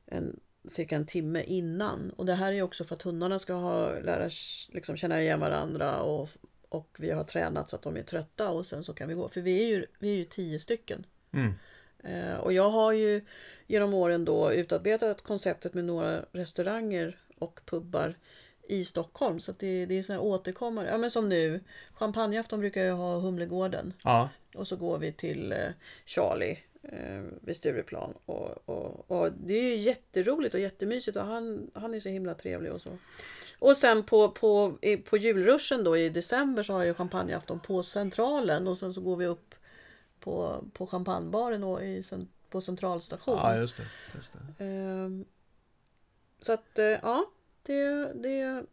en, 0.05 0.39
cirka 0.67 0.95
en 0.95 1.05
timme 1.05 1.43
innan. 1.43 2.09
Och 2.15 2.25
det 2.25 2.33
här 2.33 2.53
är 2.53 2.61
också 2.61 2.83
för 2.83 2.95
att 2.95 3.01
hundarna 3.01 3.39
ska 3.39 3.53
ha, 3.53 3.99
lära 3.99 4.29
liksom, 4.69 4.97
känna 4.97 5.21
igen 5.21 5.39
varandra 5.39 6.01
och, 6.01 6.29
och 6.69 6.95
vi 6.99 7.11
har 7.11 7.23
tränat 7.23 7.69
så 7.69 7.75
att 7.75 7.81
de 7.81 7.97
är 7.97 8.03
trötta 8.03 8.49
och 8.49 8.65
sen 8.65 8.83
så 8.83 8.93
kan 8.93 9.07
vi 9.07 9.13
gå. 9.13 9.29
För 9.29 9.41
vi 9.41 9.63
är 9.63 9.67
ju, 9.67 9.85
vi 9.99 10.13
är 10.13 10.17
ju 10.17 10.25
tio 10.25 10.59
stycken. 10.59 11.05
Mm. 11.31 11.53
Eh, 12.03 12.37
och 12.37 12.53
jag 12.53 12.69
har 12.69 12.91
ju 12.91 13.25
genom 13.67 13.93
åren 13.93 14.25
då 14.25 14.53
utarbetat 14.53 15.21
konceptet 15.21 15.73
med 15.73 15.85
några 15.85 16.21
restauranger 16.31 17.17
och 17.37 17.59
pubbar 17.65 18.15
i 18.67 18.85
Stockholm. 18.85 19.39
Så 19.39 19.51
det, 19.51 19.85
det 19.85 19.97
är 19.97 20.03
sådana 20.03 20.21
här 20.23 20.29
återkommande. 20.29 20.91
Ja 20.91 20.97
men 20.97 21.11
som 21.11 21.29
nu, 21.29 21.59
champagneafton 21.93 22.59
brukar 22.59 22.83
jag 22.83 22.95
ha 22.95 23.19
Humlegården. 23.19 23.93
Ja, 24.03 24.29
Och 24.55 24.67
så 24.67 24.75
går 24.75 24.97
vi 24.97 25.11
till 25.11 25.51
eh, 25.51 25.69
Charlie 26.05 26.57
eh, 26.87 27.23
vid 27.41 27.55
Stureplan. 27.55 28.13
Och, 28.25 28.69
och, 28.69 29.11
och 29.11 29.31
det 29.31 29.53
är 29.53 29.63
ju 29.63 29.75
jätteroligt 29.75 30.53
och 30.53 30.59
jättemysigt 30.59 31.17
och 31.17 31.23
han, 31.23 31.71
han 31.73 31.93
är 31.93 31.99
så 31.99 32.09
himla 32.09 32.33
trevlig 32.33 32.71
och 32.71 32.81
så. 32.81 32.97
Och 33.59 33.77
sen 33.77 34.03
på, 34.03 34.31
på, 34.31 34.77
på 35.09 35.17
julruschen 35.17 35.83
då 35.83 35.97
i 35.97 36.09
december 36.09 36.63
så 36.63 36.73
har 36.73 36.83
jag 36.83 36.97
champagneafton 36.97 37.59
på 37.59 37.83
Centralen 37.83 38.67
och 38.67 38.77
sen 38.77 38.93
så 38.93 39.01
går 39.01 39.15
vi 39.15 39.25
upp 39.25 39.55
på, 40.19 40.63
på 40.73 40.87
champagnebaren 40.87 41.63
och 41.63 41.83
i, 41.83 42.03
på 42.49 42.61
centralstation. 42.61 43.37
Ja, 43.37 43.57
just 43.57 43.77
det. 43.77 43.83
Just 44.15 44.33
det. 44.33 44.65
Ehm, 44.65 45.25
så 46.39 46.53
att, 46.53 46.79
eh, 46.79 46.85
ja, 46.85 47.25
det, 47.63 48.13
det... 48.13 48.63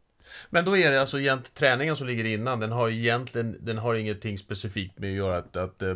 Men 0.50 0.64
då 0.64 0.76
är 0.76 0.90
det 0.90 1.00
alltså 1.00 1.20
egent 1.20 1.54
träningen 1.54 1.96
som 1.96 2.06
ligger 2.06 2.24
innan, 2.24 2.60
den 2.60 2.72
har 2.72 2.90
egentligen, 2.90 3.56
den 3.60 3.78
har 3.78 3.94
ingenting 3.94 4.38
specifikt 4.38 4.98
med 4.98 5.10
att 5.10 5.16
göra 5.16 5.36
att, 5.36 5.56
att 5.56 5.82
eh, 5.82 5.94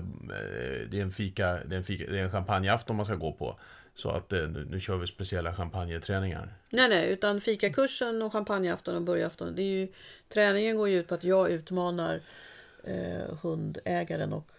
det 0.90 0.98
är 0.98 1.02
en 1.02 1.12
fika, 1.12 1.58
det 1.66 1.74
är 1.74 1.78
en, 1.78 1.84
fika, 1.84 2.04
det 2.10 2.18
är 2.18 2.22
en 2.22 2.30
champagneafton 2.30 2.96
man 2.96 3.06
ska 3.06 3.14
gå 3.14 3.32
på. 3.32 3.58
Så 3.94 4.10
att 4.10 4.32
eh, 4.32 4.48
nu, 4.48 4.80
kör 4.80 4.96
vi 4.96 5.06
speciella 5.06 5.54
champagneträningar. 5.54 6.54
Nej, 6.70 6.88
nej, 6.88 7.08
utan 7.10 7.40
fikakursen 7.40 8.22
och 8.22 8.32
champagneafton 8.32 8.96
och 8.96 9.02
burgarafton. 9.02 9.54
Det 9.54 9.62
är 9.62 9.80
ju, 9.80 9.88
träningen 10.28 10.76
går 10.76 10.88
ju 10.88 11.00
ut 11.00 11.08
på 11.08 11.14
att 11.14 11.24
jag 11.24 11.50
utmanar 11.50 12.20
eh, 12.84 13.36
hundägaren 13.42 14.32
och 14.32 14.50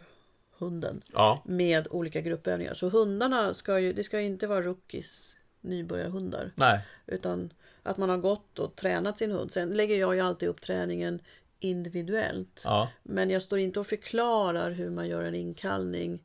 hunden 0.58 1.02
Ja, 1.14 1.44
med 1.46 1.88
olika 1.92 2.22
gruppövningar. 2.22 2.74
Så 2.74 2.90
hundarna 2.90 3.54
ska 3.54 3.80
ju, 3.80 3.94
det 3.94 4.04
ska 4.04 4.20
ju 4.20 4.26
inte 4.26 4.48
vara 4.48 4.62
rookies, 4.62 5.38
nybörjarhundar. 5.62 6.52
nej. 6.56 6.80
Utan 7.08 7.54
att 7.90 7.98
man 7.98 8.10
har 8.10 8.18
gått 8.18 8.60
och 8.60 8.76
tränat 8.76 9.18
sin 9.18 9.32
hund. 9.32 9.52
Sen 9.52 9.70
lägger 9.70 9.96
jag 10.00 10.16
ju 10.16 10.22
alltid 10.22 10.50
upp 10.50 10.62
träningen 10.62 11.20
individuellt. 11.60 12.62
Ja, 12.64 12.90
Men 13.04 13.30
jag 13.30 13.42
står 13.42 13.60
inte 13.60 13.80
och 13.80 13.88
förklarar 13.88 14.72
hur 14.72 14.90
man 14.90 15.08
gör 15.08 15.24
en 15.24 15.36
inkallning. 15.36 16.20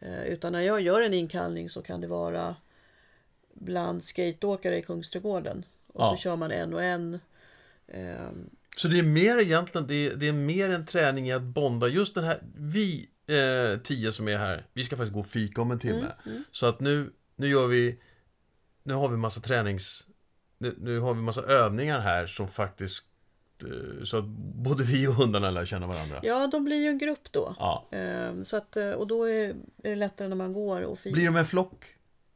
Eh, 0.00 0.22
Utan 0.22 0.52
när 0.52 0.60
jag 0.60 0.80
gör 0.80 1.00
en 1.00 1.14
inkallning 1.14 1.70
så 1.70 1.82
kan 1.82 2.00
det 2.00 2.06
vara 2.06 2.56
bland 3.54 4.04
skateåkare 4.04 4.78
i 4.78 4.82
Kungsträdgården. 4.82 5.64
Och 5.86 6.00
Ja. 6.04 6.10
så 6.16 6.22
kör 6.22 6.36
man 6.36 6.50
en 6.50 6.74
och 6.74 6.82
en. 6.84 7.18
Eh, 7.86 8.30
Så 8.76 8.88
det 8.88 8.98
är 8.98 9.02
mer 9.02 9.38
egentligen, 9.38 9.86
det 9.86 9.94
är, 10.06 10.14
det 10.16 10.28
är 10.28 10.32
mer 10.32 10.68
en 10.70 10.86
träning 10.86 11.28
i 11.28 11.32
att 11.32 11.42
bonda. 11.42 11.88
Just 11.88 12.14
den 12.14 12.24
här, 12.24 12.38
vi 12.56 13.08
eh, 13.26 13.80
tio 13.80 14.12
som 14.12 14.28
är 14.28 14.36
här, 14.36 14.66
vi 14.72 14.84
ska 14.84 14.96
faktiskt 14.96 15.12
gå 15.14 15.20
och 15.20 15.26
fika 15.26 15.62
om 15.62 15.70
en 15.70 15.78
timme. 15.78 16.12
Så 16.50 16.66
att 16.66 16.80
nu, 16.80 17.12
nu 17.36 17.48
gör 17.48 17.66
vi, 17.66 17.98
nu 18.82 18.94
har 18.94 19.08
vi 19.08 19.16
massa 19.16 19.40
tränings, 19.40 20.04
nu, 20.58 20.98
har 20.98 21.14
vi 21.14 21.20
massa 21.20 21.42
övningar 21.42 22.00
här 22.00 22.26
som 22.26 22.48
faktiskt, 22.48 23.04
eh, 23.64 24.04
så 24.04 24.16
att 24.18 24.24
både 24.54 24.84
vi 24.84 25.06
och 25.08 25.12
hundarna 25.12 25.50
lär 25.50 25.64
känna 25.64 25.86
varandra. 25.86 26.20
Ja, 26.22 26.46
de 26.46 26.64
blir 26.64 26.76
ju 26.82 26.88
en 26.88 26.98
grupp 26.98 27.32
då. 27.32 27.54
Ja. 27.58 27.86
Eh, 27.98 28.42
Så 28.42 28.56
att, 28.56 28.76
eh, 28.76 28.90
och 28.90 29.06
då 29.06 29.24
är 29.28 29.54
det 29.76 29.94
lättare 29.96 30.28
när 30.28 30.36
man 30.36 30.52
går 30.52 30.82
och 30.82 30.98
fikar. 30.98 31.14
Blir 31.14 31.26
de 31.26 31.36
en 31.36 31.46
flock? 31.46 31.84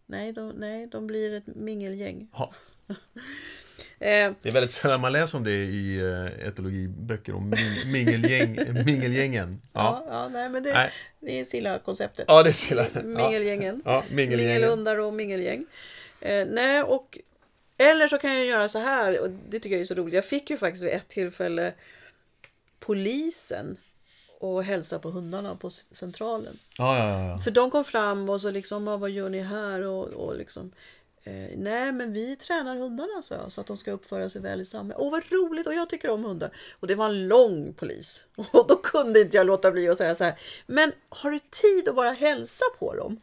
Nej, 0.06 0.32
de, 0.32 0.48
nej, 0.48 0.87
de 0.87 1.06
blir 1.06 1.35
ett 1.35 1.46
mingelgäng. 1.46 2.28
Ja. 2.32 2.52
Eh, 3.98 4.32
Det 4.42 4.48
är 4.48 4.52
väldigt 4.52 4.72
sällan 4.72 5.00
man 5.00 5.12
läser 5.12 5.38
om 5.38 5.44
det 5.44 5.50
i 5.64 5.98
eh, 6.00 6.48
etologiböcker 6.48 7.35
om 7.35 7.50
min, 7.50 7.92
mingelgäng, 7.92 8.58
mingelgängen. 8.87 9.62
ja. 9.72 10.04
Ja. 10.08 10.12
Ja, 10.22 10.28
nej, 10.28 10.48
men 10.48 10.62
det, 10.62 10.72
Nej. 10.72 10.90
det 11.20 11.40
är 11.40 11.44
Silla-konceptet. 11.44 12.24
ja, 12.28 12.42
det 12.42 12.48
är 12.48 12.52
Silla. 12.52 12.87
Mingelgängen. 13.04 13.82
ja 13.85 14.04
mingelgängen. 14.11 14.54
Mingelhundar 14.54 14.98
och 14.98 15.12
mingelgäng. 15.14 15.66
Nej, 16.50 16.82
och 16.82 17.18
eller 17.90 18.09
så 18.09 18.18
kan 18.18 18.35
jag 18.37 18.47
göra 18.47 18.68
så 18.68 18.79
här, 18.79 19.21
och 19.21 19.31
det 19.31 19.59
tycker 19.61 19.77
jag 19.77 19.81
är 19.81 19.85
så 19.85 19.95
roligt. 19.95 20.14
Jag 20.14 20.25
fick 20.25 20.51
ju 20.51 20.57
faktiskt 20.57 20.85
vid 20.85 20.92
ett 20.92 21.09
tillfälle 21.09 21.75
polisen 22.81 23.77
och 24.40 24.64
hälsa 24.64 24.99
på 24.99 25.11
hundarna 25.11 25.57
på 25.57 25.71
centralen. 25.71 26.59
Ja, 26.79 26.99
ja, 26.99 27.29
ja. 27.29 27.38
För 27.38 27.51
de 27.51 27.71
kom 27.71 27.85
fram 27.85 28.29
och 28.29 28.40
så 28.40 28.51
liksom, 28.51 28.88
"Ah, 28.88 28.97
vad 28.97 29.11
gör 29.11 29.29
ni 29.29 29.40
här? 29.40 29.83
Och, 29.83 30.05
och 30.09 30.37
liksom, 30.37 30.73
eh, 31.25 31.33
nej 31.57 31.92
men 31.92 32.12
vi 32.12 32.37
tränar 32.37 32.77
hundarna 32.77 33.23
så, 33.23 33.35
jag, 33.35 33.53
så 33.53 33.61
att 33.61 33.66
de 33.66 33.77
ska 33.77 33.92
uppföra 33.92 34.29
sig 34.29 34.40
väl 34.42 34.61
i 34.61 34.64
samhället. 34.64 34.97
Åh 35.01 35.11
vad 35.11 35.33
roligt 35.33 35.66
och 35.66 35.75
jag 35.75 35.90
tycker 35.90 36.11
om 36.11 36.25
hundar. 36.25 36.51
Och 36.81 36.87
det 36.87 36.95
var 36.95 37.07
en 37.09 37.29
lång 37.29 37.75
polis. 37.75 38.25
Och 38.37 38.66
då 38.68 38.77
kunde 38.77 39.21
inte 39.21 39.37
jag 39.37 39.47
låta 39.47 39.71
bli 39.71 39.88
att 39.88 39.99
säga 39.99 40.14
så 40.14 40.25
här, 40.25 40.35
men 40.66 40.92
har 41.09 41.31
du 41.31 41.38
tid 41.51 41.88
att 41.88 41.95
bara 41.97 42.11
hälsa 42.12 42.64
på 42.79 42.95
dem? 42.95 43.21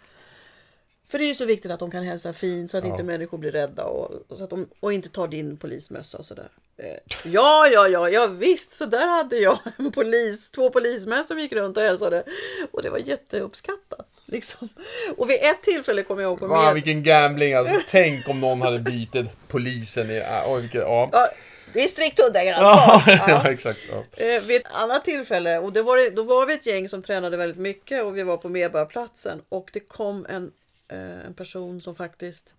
För 1.11 1.19
det 1.19 1.25
är 1.25 1.27
ju 1.27 1.35
så 1.35 1.45
viktigt 1.45 1.71
att 1.71 1.79
de 1.79 1.91
kan 1.91 2.03
hälsa 2.03 2.33
fint 2.33 2.71
så 2.71 2.77
att 2.77 2.85
inte 2.85 3.03
människor 3.03 3.37
blir 3.37 3.51
rädda 3.51 3.83
och, 3.83 4.37
så 4.37 4.43
att 4.43 4.49
de, 4.49 4.69
och 4.79 4.93
inte 4.93 5.09
tar 5.09 5.27
din 5.27 5.57
polismössa 5.57 6.17
och 6.17 6.25
sådär. 6.25 6.49
Eh, 6.77 6.85
ja, 7.23 7.67
ja, 7.67 7.87
ja, 7.87 8.09
ja 8.09 8.27
visst, 8.27 8.73
så 8.73 8.85
där 8.85 9.07
hade 9.07 9.37
jag 9.37 9.59
en 9.77 9.91
polis, 9.91 10.51
två 10.51 10.69
polismän 10.69 11.23
som 11.23 11.39
gick 11.39 11.51
runt 11.51 11.77
och 11.77 11.83
hälsade. 11.83 12.23
Och 12.71 12.81
det 12.81 12.89
var 12.89 12.97
jätteuppskattat. 12.97 14.07
Liksom. 14.25 14.69
Och 15.17 15.29
vid 15.29 15.37
ett 15.41 15.61
tillfälle 15.61 16.03
kommer 16.03 16.21
jag 16.21 16.29
ihåg 16.29 16.39
på 16.39 16.47
med... 16.47 16.73
vilken 16.73 17.03
gambling 17.03 17.53
alltså. 17.53 17.79
Tänk 17.87 18.29
om 18.29 18.39
någon 18.39 18.61
hade 18.61 18.79
bitit 18.79 19.25
polisen 19.47 20.11
i... 20.11 20.23
Oj, 20.47 20.61
vilket... 20.61 20.81
Ja. 20.81 21.09
Ja, 21.11 21.27
det 21.73 21.83
är 21.83 21.87
strikt 21.87 22.19
Ja, 22.19 22.25
hundägaransvar. 22.25 23.03
Ja. 23.27 23.41
ja, 23.43 23.51
exakt. 23.51 23.79
Ja. 23.89 24.25
Eh, 24.25 24.41
vid 24.41 24.57
ett 24.57 24.71
annat 24.71 25.05
tillfälle, 25.05 25.59
och 25.59 25.73
det 25.73 25.81
var, 25.81 26.15
då 26.15 26.23
var 26.23 26.45
vi 26.45 26.53
ett 26.53 26.65
gäng 26.65 26.89
som 26.89 27.01
tränade 27.01 27.37
väldigt 27.37 27.57
mycket 27.57 28.03
och 28.03 28.17
vi 28.17 28.23
var 28.23 28.37
på 28.37 28.49
Medborgarplatsen 28.49 29.41
och 29.49 29.69
det 29.73 29.79
kom 29.79 30.25
en, 30.29 30.51
en 30.97 31.33
person 31.33 31.81
som 31.81 31.95
faktiskt 31.95 32.55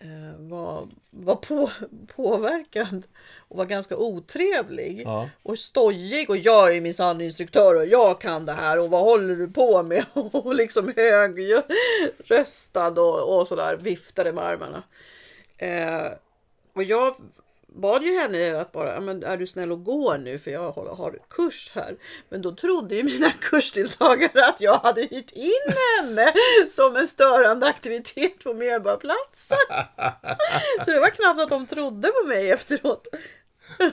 eh, 0.00 0.36
var, 0.38 0.88
var 1.10 1.36
på, 1.36 1.70
påverkad 2.16 3.02
och 3.38 3.56
var 3.56 3.64
ganska 3.64 3.96
otrevlig 3.96 5.02
Ja. 5.04 5.28
och 5.42 5.58
stojig 5.58 6.30
och 6.30 6.36
jag 6.36 6.76
är 6.76 6.80
minsann 6.80 7.20
instruktör 7.20 7.76
och 7.76 7.86
jag 7.86 8.20
kan 8.20 8.46
det 8.46 8.52
här 8.52 8.78
och 8.78 8.90
vad 8.90 9.02
håller 9.02 9.36
du 9.36 9.48
på 9.48 9.82
med? 9.82 10.04
Och 10.14 10.54
liksom 10.54 10.92
högröstad 10.96 13.00
och, 13.00 13.38
och 13.38 13.48
sådär 13.48 13.76
viftade 13.76 14.32
med 14.32 14.44
armarna. 14.44 14.82
Eh, 15.56 16.12
och 16.72 16.82
jag 16.82 17.16
bad 17.74 18.02
ju 18.02 18.18
henne 18.18 18.60
att 18.60 18.72
bara, 18.72 18.94
"Ja, 18.94 19.00
men 19.00 19.22
är 19.24 19.36
du 19.36 19.46
snäll 19.46 19.72
och 19.72 19.84
gå 19.84 20.16
nu 20.16 20.38
för 20.38 20.50
jag 20.50 20.70
har, 20.72 21.18
kurs 21.30 21.72
här. 21.74 21.96
Men 22.28 22.42
då 22.42 22.54
trodde 22.54 22.94
ju 22.94 23.02
mina 23.02 23.30
kursdeltagare 23.40 24.46
att 24.46 24.60
jag 24.60 24.76
hade 24.76 25.02
hyrt 25.02 25.30
in 25.30 25.74
henne 25.98 26.32
som 26.68 26.96
en 26.96 27.06
störande 27.08 27.66
aktivitet 27.66 28.44
på 28.44 28.54
Medborgarplatsen. 28.54 29.58
Så 30.84 30.90
det 30.90 31.00
var 31.00 31.10
knappt 31.10 31.40
att 31.40 31.48
de 31.50 31.66
trodde 31.66 32.08
på 32.08 32.26
mig 32.26 32.50
efteråt. 32.50 33.08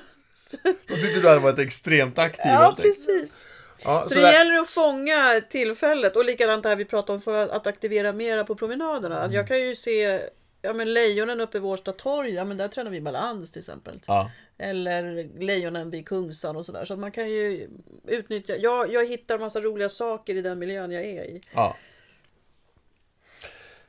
Då 0.87 0.95
tyckte 0.95 1.19
du 1.19 1.27
hade 1.27 1.39
varit 1.39 1.59
extremt 1.59 2.19
aktiv. 2.19 2.45
Ja, 2.45 2.75
precis. 2.81 3.45
Ja, 3.83 4.03
Så 4.03 4.09
så 4.09 4.15
det 4.15 4.21
där- 4.21 4.33
gäller 4.33 4.59
att 4.59 4.69
fånga 4.69 5.41
tillfället 5.49 6.15
och 6.15 6.25
likadant 6.25 6.63
det 6.63 6.69
här 6.69 6.75
vi 6.75 6.85
pratade 6.85 7.13
om 7.15 7.21
för 7.21 7.47
att 7.47 7.67
aktivera 7.67 8.13
mera 8.13 8.43
på 8.43 8.55
promenaderna. 8.55 9.19
Att 9.21 9.31
jag 9.31 9.47
kan 9.47 9.59
ju 9.59 9.75
se 9.75 10.21
ja, 10.65 10.73
men 10.73 10.93
lejonen 10.93 11.41
uppe 11.41 11.59
vid 11.59 11.69
Årsta 11.69 11.91
torg, 11.93 12.33
ja, 12.33 12.45
men 12.45 12.57
där 12.57 12.67
tränar 12.67 12.91
vi 12.91 13.01
balans 13.01 13.51
till 13.51 13.59
exempel. 13.59 13.93
Ja. 14.07 14.31
Eller 14.57 15.29
lejonen 15.39 15.89
vid 15.89 16.07
Kungsan 16.07 16.55
och 16.55 16.65
sådär. 16.65 16.85
Så 16.85 16.93
att 16.93 16.99
man 16.99 17.11
kan 17.11 17.29
ju 17.29 17.69
utnyttja. 18.07 18.55
Jag, 18.57 18.93
jag 18.93 19.07
hittar 19.07 19.39
massa 19.39 19.61
roliga 19.61 19.89
saker 19.89 20.35
i 20.35 20.41
den 20.41 20.59
miljön 20.59 20.91
jag 20.91 21.03
är 21.05 21.23
i. 21.23 21.41
Ja. 21.53 21.75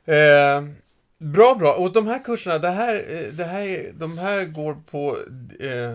Eh, 0.05 0.63
bra, 1.17 1.55
bra. 1.55 1.73
Och 1.73 1.93
de 1.93 2.07
här 2.07 2.23
kurserna, 2.23 2.57
det 2.57 2.69
här, 2.69 2.95
eh, 3.09 3.33
det 3.33 3.43
här, 3.43 3.61
är- 3.67 3.91
de 3.93 4.17
här 4.17 4.45
går 4.45 4.73
på... 4.91 5.17
Eh, 5.65 5.93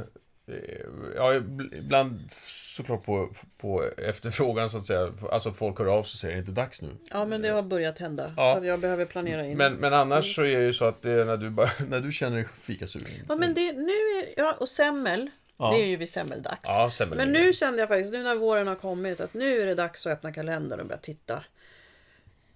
ja, 1.16 1.34
ibland 1.72 2.30
såklart 2.76 3.04
på, 3.04 3.30
på 3.56 3.84
efterfrågan 3.96 4.70
så 4.70 4.78
att 4.78 4.86
säga. 4.86 5.12
Alltså 5.30 5.52
folk 5.52 5.78
hör 5.78 5.86
av 5.86 6.02
sig 6.02 6.14
och 6.14 6.18
säger, 6.20 6.32
är 6.32 6.36
det 6.36 6.40
inte 6.40 6.52
dags 6.52 6.82
nu? 6.82 6.88
Ja 7.10 7.24
men 7.24 7.42
det 7.42 7.48
har 7.48 7.62
börjat 7.62 7.98
hända. 7.98 8.32
Ja. 8.36 8.56
Så 8.60 8.66
jag 8.66 8.80
behöver 8.80 9.04
planera 9.04 9.46
in. 9.46 9.56
Men, 9.58 9.74
men 9.74 9.94
annars 9.94 10.34
så 10.34 10.42
är 10.42 10.58
det 10.60 10.66
ju 10.66 10.72
så 10.72 10.84
att 10.84 11.02
det 11.02 11.10
är 11.10 11.24
när 11.24 11.36
du, 11.36 11.50
bara, 11.50 11.70
när 11.88 12.00
du 12.00 12.12
känner 12.12 12.36
dig 12.36 12.46
fikasugen. 12.60 13.26
Ja 13.28 13.36
men 13.36 13.54
det, 13.54 13.72
nu 13.72 13.92
är, 13.92 14.34
ja, 14.36 14.56
och 14.60 14.68
semmel. 14.68 15.30
Ja. 15.56 15.72
Det 15.72 15.82
är 15.82 15.86
ju 15.86 15.96
vid 15.96 16.08
semmeldags. 16.08 16.60
Ja, 16.62 16.90
semmel. 16.90 17.18
Men 17.18 17.32
nu 17.32 17.52
kände 17.52 17.80
jag 17.80 17.88
faktiskt, 17.88 18.12
nu 18.12 18.22
när 18.22 18.34
våren 18.34 18.66
har 18.66 18.74
kommit, 18.74 19.20
att 19.20 19.34
nu 19.34 19.60
är 19.60 19.66
det 19.66 19.74
dags 19.74 20.06
att 20.06 20.12
öppna 20.12 20.32
kalendern 20.32 20.80
och 20.80 20.86
börja 20.86 21.00
titta. 21.00 21.44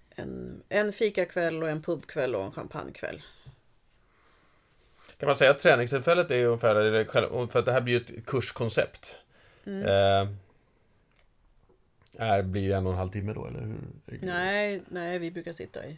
En, 0.09 0.63
en 0.69 0.93
fikakväll 0.93 1.63
och 1.63 1.69
en 1.69 1.81
pubkväll 1.81 2.35
och 2.35 2.43
en 2.43 2.51
champagnekväll. 2.51 3.21
Kan 5.17 5.27
man 5.27 5.35
säga 5.35 5.51
att 5.51 5.59
träningstillfället 5.59 6.31
är 6.31 6.45
ungefär, 6.45 7.47
för 7.47 7.59
att 7.59 7.65
det 7.65 7.71
här 7.71 7.81
blir 7.81 7.93
ju 7.93 7.99
ett 7.99 8.25
kurskoncept. 8.25 9.15
Mm. 9.65 9.83
Eh, 9.83 10.33
är, 12.17 12.41
blir 12.41 12.69
det 12.69 12.75
en 12.75 12.85
och 12.85 12.91
en 12.91 12.97
halv 12.97 13.09
timme 13.09 13.33
då, 13.33 13.47
eller 13.47 13.59
hur? 13.59 13.77
Nej, 14.21 14.81
nej, 14.87 15.19
vi 15.19 15.31
brukar 15.31 15.51
sitta 15.51 15.85
i. 15.87 15.97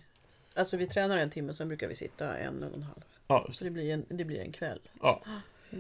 Alltså 0.54 0.78
vi 0.78 0.88
tränar 0.88 1.18
en 1.18 1.30
timme, 1.30 1.54
sen 1.54 1.68
brukar 1.68 1.88
vi 1.88 1.96
sitta 1.96 2.38
en 2.38 2.64
och 2.64 2.76
en 2.76 2.84
halv. 2.84 3.04
Ja, 3.28 3.48
Så 3.52 3.64
det. 3.64 3.70
blir 3.70 3.94
en, 3.94 4.06
det 4.10 4.24
blir 4.24 4.40
en 4.40 4.52
kväll. 4.52 4.80
Ja. 5.02 5.22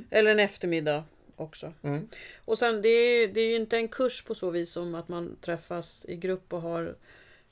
Eller 0.10 0.32
en 0.32 0.39
eftermiddag 0.39 1.04
också. 1.36 1.73
Mm. 1.82 2.08
Och 2.45 2.58
sen 2.58 2.82
det 2.82 2.89
är, 2.89 3.28
det 3.28 3.41
är 3.41 3.49
ju 3.49 3.56
inte 3.56 3.78
en 3.78 3.88
kurs 3.88 4.23
på 4.23 4.36
så 4.36 4.49
vis 4.49 4.71
som 4.71 4.95
att 4.95 5.08
man 5.08 5.38
träffas 5.41 6.06
i 6.10 6.15
grupp 6.15 6.54
och 6.54 6.62
har 6.62 6.95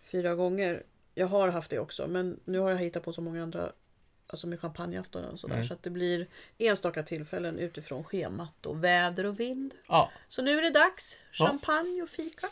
fyra 0.01 0.35
gånger. 0.35 0.83
Jag 1.15 1.27
har 1.27 1.49
haft 1.49 1.71
det 1.71 1.79
också 1.79 2.07
men 2.07 2.39
nu 2.45 2.59
har 2.59 2.69
jag 2.69 2.77
hittat 2.77 3.03
på 3.03 3.13
så 3.13 3.21
många 3.21 3.43
andra 3.43 3.71
Alltså 4.29 4.47
med 4.47 4.59
champagneafton 4.61 5.25
och 5.25 5.39
sådär. 5.39 5.55
Mm. 5.55 5.67
Så 5.67 5.73
att 5.73 5.83
det 5.83 5.89
blir 5.89 6.27
enstaka 6.57 7.03
tillfällen 7.03 7.59
utifrån 7.59 8.03
schemat 8.03 8.65
och 8.65 8.83
väder 8.83 9.25
och 9.25 9.39
vind. 9.39 9.73
ja. 9.87 10.11
Så 10.27 10.41
nu 10.41 10.57
är 10.57 10.61
det 10.61 10.69
dags. 10.69 11.19
Ja. 11.39 11.47
Champagne 11.47 12.01
och 12.01 12.09
fika. 12.09 12.47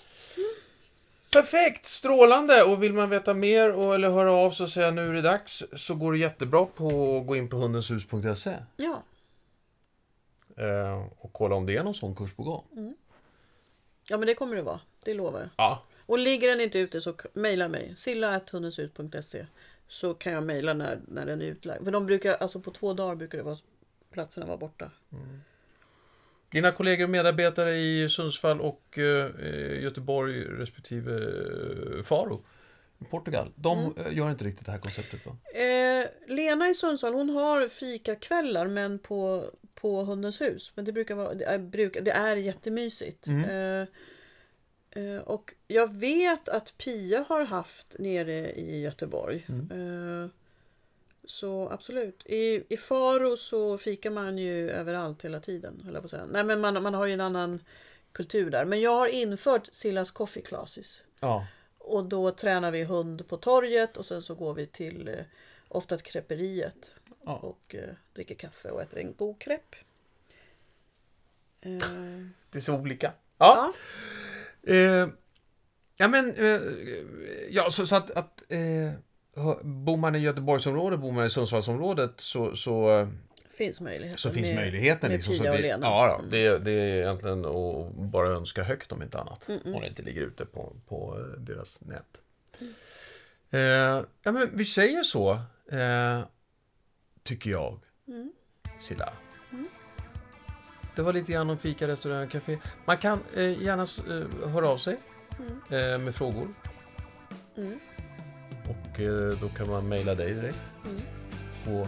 Perfekt, 1.33 1.85
strålande! 1.85 2.63
Och 2.63 2.83
vill 2.83 2.93
man 2.93 3.09
veta 3.09 3.33
mer 3.33 3.73
och, 3.73 3.95
eller 3.95 4.09
höra 4.09 4.31
av 4.31 4.51
sig 4.51 4.63
och 4.63 4.69
säga 4.69 4.91
nu 4.91 5.07
är 5.09 5.13
det 5.13 5.21
dags 5.21 5.63
så 5.75 5.95
går 5.95 6.13
det 6.13 6.19
jättebra 6.19 6.65
på 6.65 7.17
att 7.17 7.27
gå 7.27 7.35
in 7.35 7.49
på 7.49 7.57
hundenshus.se 7.57 8.55
Ja. 8.77 9.03
eh, 10.57 11.05
och 11.19 11.33
kolla 11.33 11.55
om 11.55 11.65
det 11.65 11.77
är 11.77 11.83
någon 11.83 11.93
sån 11.95 12.15
kurs 12.15 12.33
på 12.33 12.43
gång. 12.43 12.95
ja 14.07 14.17
men 14.17 14.27
det 14.27 14.35
kommer 14.35 14.55
det 14.55 14.61
vara. 14.61 14.79
Det 15.05 15.13
lovar 15.13 15.39
jag. 15.39 15.49
Ja, 15.57 15.83
Och 16.05 16.19
ligger 16.19 16.47
den 16.47 16.61
inte 16.61 16.79
ute 16.79 17.01
så 17.01 17.15
mejla 17.33 17.67
mig. 17.67 17.93
silla.hundensut.se 17.97 19.45
Så 19.87 20.13
kan 20.13 20.33
jag 20.33 20.43
mejla 20.43 20.73
när, 20.73 20.99
när 21.07 21.25
den 21.25 21.41
är 21.41 21.45
utlagd. 21.45 21.83
För 21.83 21.91
de 21.91 22.05
brukar, 22.05 22.33
alltså 22.33 22.59
på 22.59 22.71
två 22.71 22.93
dagar 22.93 23.15
brukar 23.15 23.37
det 23.37 23.43
vara, 23.43 23.57
platserna 24.11 24.45
vara 24.45 24.57
borta. 24.57 24.91
Dina 26.49 26.71
kollegor 26.71 27.03
och 27.03 27.09
medarbetare 27.09 27.71
i 27.71 28.09
Sundsvall 28.09 28.61
och 28.61 28.97
eh, 28.97 29.83
Göteborg 29.83 30.43
respektive 30.43 31.13
eh, 31.13 32.03
Faro 32.03 32.43
i 32.99 33.03
Portugal, 33.05 33.51
de 33.55 33.79
Mm. 33.79 33.93
eh, 34.07 34.17
gör 34.17 34.29
inte 34.31 34.45
riktigt 34.45 34.65
det 34.65 34.71
här 34.71 34.79
konceptet 34.79 35.25
va? 35.25 35.37
Eh, 35.59 36.07
Lena 36.35 36.69
i 36.69 36.73
Sundsvall 36.73 37.13
hon 37.13 37.29
har 37.29 37.67
fikakvällar 37.67 38.67
men 38.67 38.99
på, 38.99 39.45
på 39.75 40.03
Hundens 40.03 40.41
hus. 40.41 40.71
Men 40.75 40.85
det 40.85 40.91
brukar 40.91 41.15
vara, 41.15 41.33
det 41.33 41.45
är, 41.45 41.57
brukar, 41.57 42.01
det 42.01 42.11
är 42.11 42.35
jättemysigt. 42.35 43.27
Eh, 43.27 43.49
eh, 43.51 43.87
och 45.23 45.53
jag 45.67 45.93
vet 45.93 46.49
att 46.49 46.73
Pia 46.77 47.25
har 47.29 47.43
haft 47.43 47.95
nere 47.99 48.51
i 48.51 48.81
Göteborg. 48.81 49.45
Eh, 49.49 50.29
så 51.25 51.69
absolut. 51.69 52.25
I, 52.25 52.63
I 52.69 52.77
Faro 52.77 53.37
så 53.37 53.77
fikar 53.77 54.09
man 54.09 54.37
ju 54.37 54.69
överallt 54.69 55.25
hela 55.25 55.39
tiden. 55.39 55.81
höll 55.85 55.93
jag 55.93 56.03
på 56.03 56.05
att 56.05 56.11
säga. 56.11 56.25
Nej 56.25 56.43
men 56.43 56.61
man, 56.61 56.83
man 56.83 56.93
har 56.93 57.05
ju 57.05 57.13
en 57.13 57.21
annan 57.21 57.59
kultur 58.11 58.49
där. 58.49 58.65
Men 58.65 58.81
jag 58.81 58.91
har 58.97 59.07
infört 59.07 59.69
Sillas 59.71 60.11
Coffee 60.11 60.41
Classes. 60.41 61.01
Ja. 61.19 61.47
Och 61.77 62.05
då 62.05 62.31
tränar 62.31 62.71
vi 62.71 62.83
hund 62.83 63.27
på 63.27 63.37
torget 63.37 63.97
och 63.97 64.05
sen 64.05 64.21
så 64.21 64.35
går 64.35 64.53
vi 64.53 64.65
till 64.65 65.07
eh, 65.07 65.15
ofta 65.67 65.97
till 65.97 66.05
creperiet. 66.05 66.91
Ja. 67.25 67.35
Och 67.35 67.75
eh, 67.75 67.89
dricker 68.13 68.35
kaffe 68.35 68.69
och 68.69 68.81
äter 68.81 68.99
en 68.99 69.13
god 69.15 69.39
crepe. 69.39 69.77
Eh, 71.61 71.77
Det 72.49 72.57
är 72.57 72.61
så 72.61 72.75
olika. 72.75 73.13
Ja. 73.37 73.55
ja. 73.55 73.73
Eh, 74.67 75.07
ja 75.97 76.07
men, 76.07 76.33
eh, 76.35 76.61
ja 77.49 77.69
så, 77.69 77.85
så 77.87 77.95
att, 77.95 78.11
att 78.11 78.43
eh, 78.51 78.91
bor 79.63 79.97
man 79.97 80.15
i 80.15 80.19
Göteborgsområdet, 80.19 80.99
bor 80.99 81.11
man 81.11 81.25
i 81.25 81.29
Sundsvallsområdet 81.29 82.13
så, 82.17 82.55
så, 82.55 83.07
Finns 83.57 83.81
möjligheten. 83.81 84.17
så 84.17 84.29
finns 84.31 84.47
med- 84.47 84.55
möjligheten. 84.55 85.09
med 85.11 85.17
Liksom, 85.17 85.33
Pia 85.33 85.43
så 85.43 85.49
och 85.49 85.55
det, 85.55 85.61
Lena. 85.61 85.85
ja, 85.87 86.07
ja, 86.07 86.21
det, 86.31 86.57
det 86.59 86.71
är 86.71 87.01
egentligen 87.01 87.45
att 87.45 87.91
bara 87.95 88.27
önska 88.29 88.63
högt 88.63 88.91
om 88.91 89.01
inte 89.01 89.19
annat. 89.19 89.47
Mm, 89.49 89.75
Om 89.75 89.81
det 89.81 89.87
inte 89.87 90.01
ligger 90.01 90.21
ute 90.21 90.45
på, 90.45 90.75
på 90.87 91.17
eh, 91.19 91.39
deras 91.41 91.81
nät. 91.81 92.19
Mm. 92.59 92.73
Eh, 93.49 94.05
ja 94.23 94.31
men 94.31 94.49
vi 94.53 94.65
säger 94.65 95.03
så, 95.03 95.31
eh, 95.71 96.19
tycker 97.23 97.49
jag. 97.49 97.79
Mm. 98.07 98.31
Silla. 98.81 99.13
Det 100.95 101.01
var 101.01 101.13
lite 101.13 101.31
grann 101.31 101.49
om 101.49 101.57
fika, 101.57 101.87
restaurang, 101.87 102.27
café. 102.27 102.57
Man 102.85 102.97
kan 102.97 103.19
eh, 103.35 103.63
gärna 103.63 103.83
eh, 103.83 104.49
höra 104.49 104.69
av 104.69 104.77
sig 104.77 104.97
eh, 105.69 105.97
med 105.97 106.15
frågor. 106.15 106.47
Mm. 107.57 107.79
Och 108.63 108.99
eh, 108.99 109.37
då 109.41 109.49
kan 109.49 109.69
man 109.69 109.89
mejla 109.89 110.15
dig 110.15 110.33
direkt. 110.33 110.57
Mm. 110.85 111.01
På, 111.65 111.87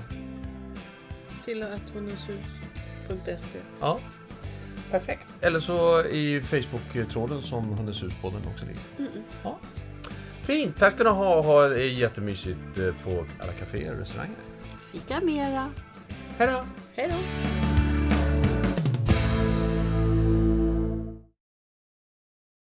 Silla.hundeshus.se 1.31 3.59
ja, 3.79 3.99
perfekt. 4.91 5.27
Eller 5.41 5.59
så 5.59 6.03
i 6.03 6.41
Facebook-tråden 6.41 7.41
som 7.41 7.77
Hundens 7.77 8.03
hus-podden 8.03 8.41
också 8.51 8.65
ligger. 8.65 8.81
Mm. 8.97 9.23
Ja. 9.43 9.59
Fint, 10.43 10.79
tack 10.79 10.93
ska 10.93 11.03
ni 11.03 11.09
ha. 11.09 11.41
Ha 11.41 11.67
det 11.67 11.87
jättemysigt 11.87 12.77
eh, 12.77 12.93
på 13.03 13.25
alla 13.39 13.51
kaféer 13.51 13.93
och 13.93 13.99
restauranger. 13.99 14.35
Fika 14.91 15.19
mera. 15.21 15.71
Hej 16.37 16.47
då! 16.47 16.65
Hej 16.95 17.09
då! 17.09 17.15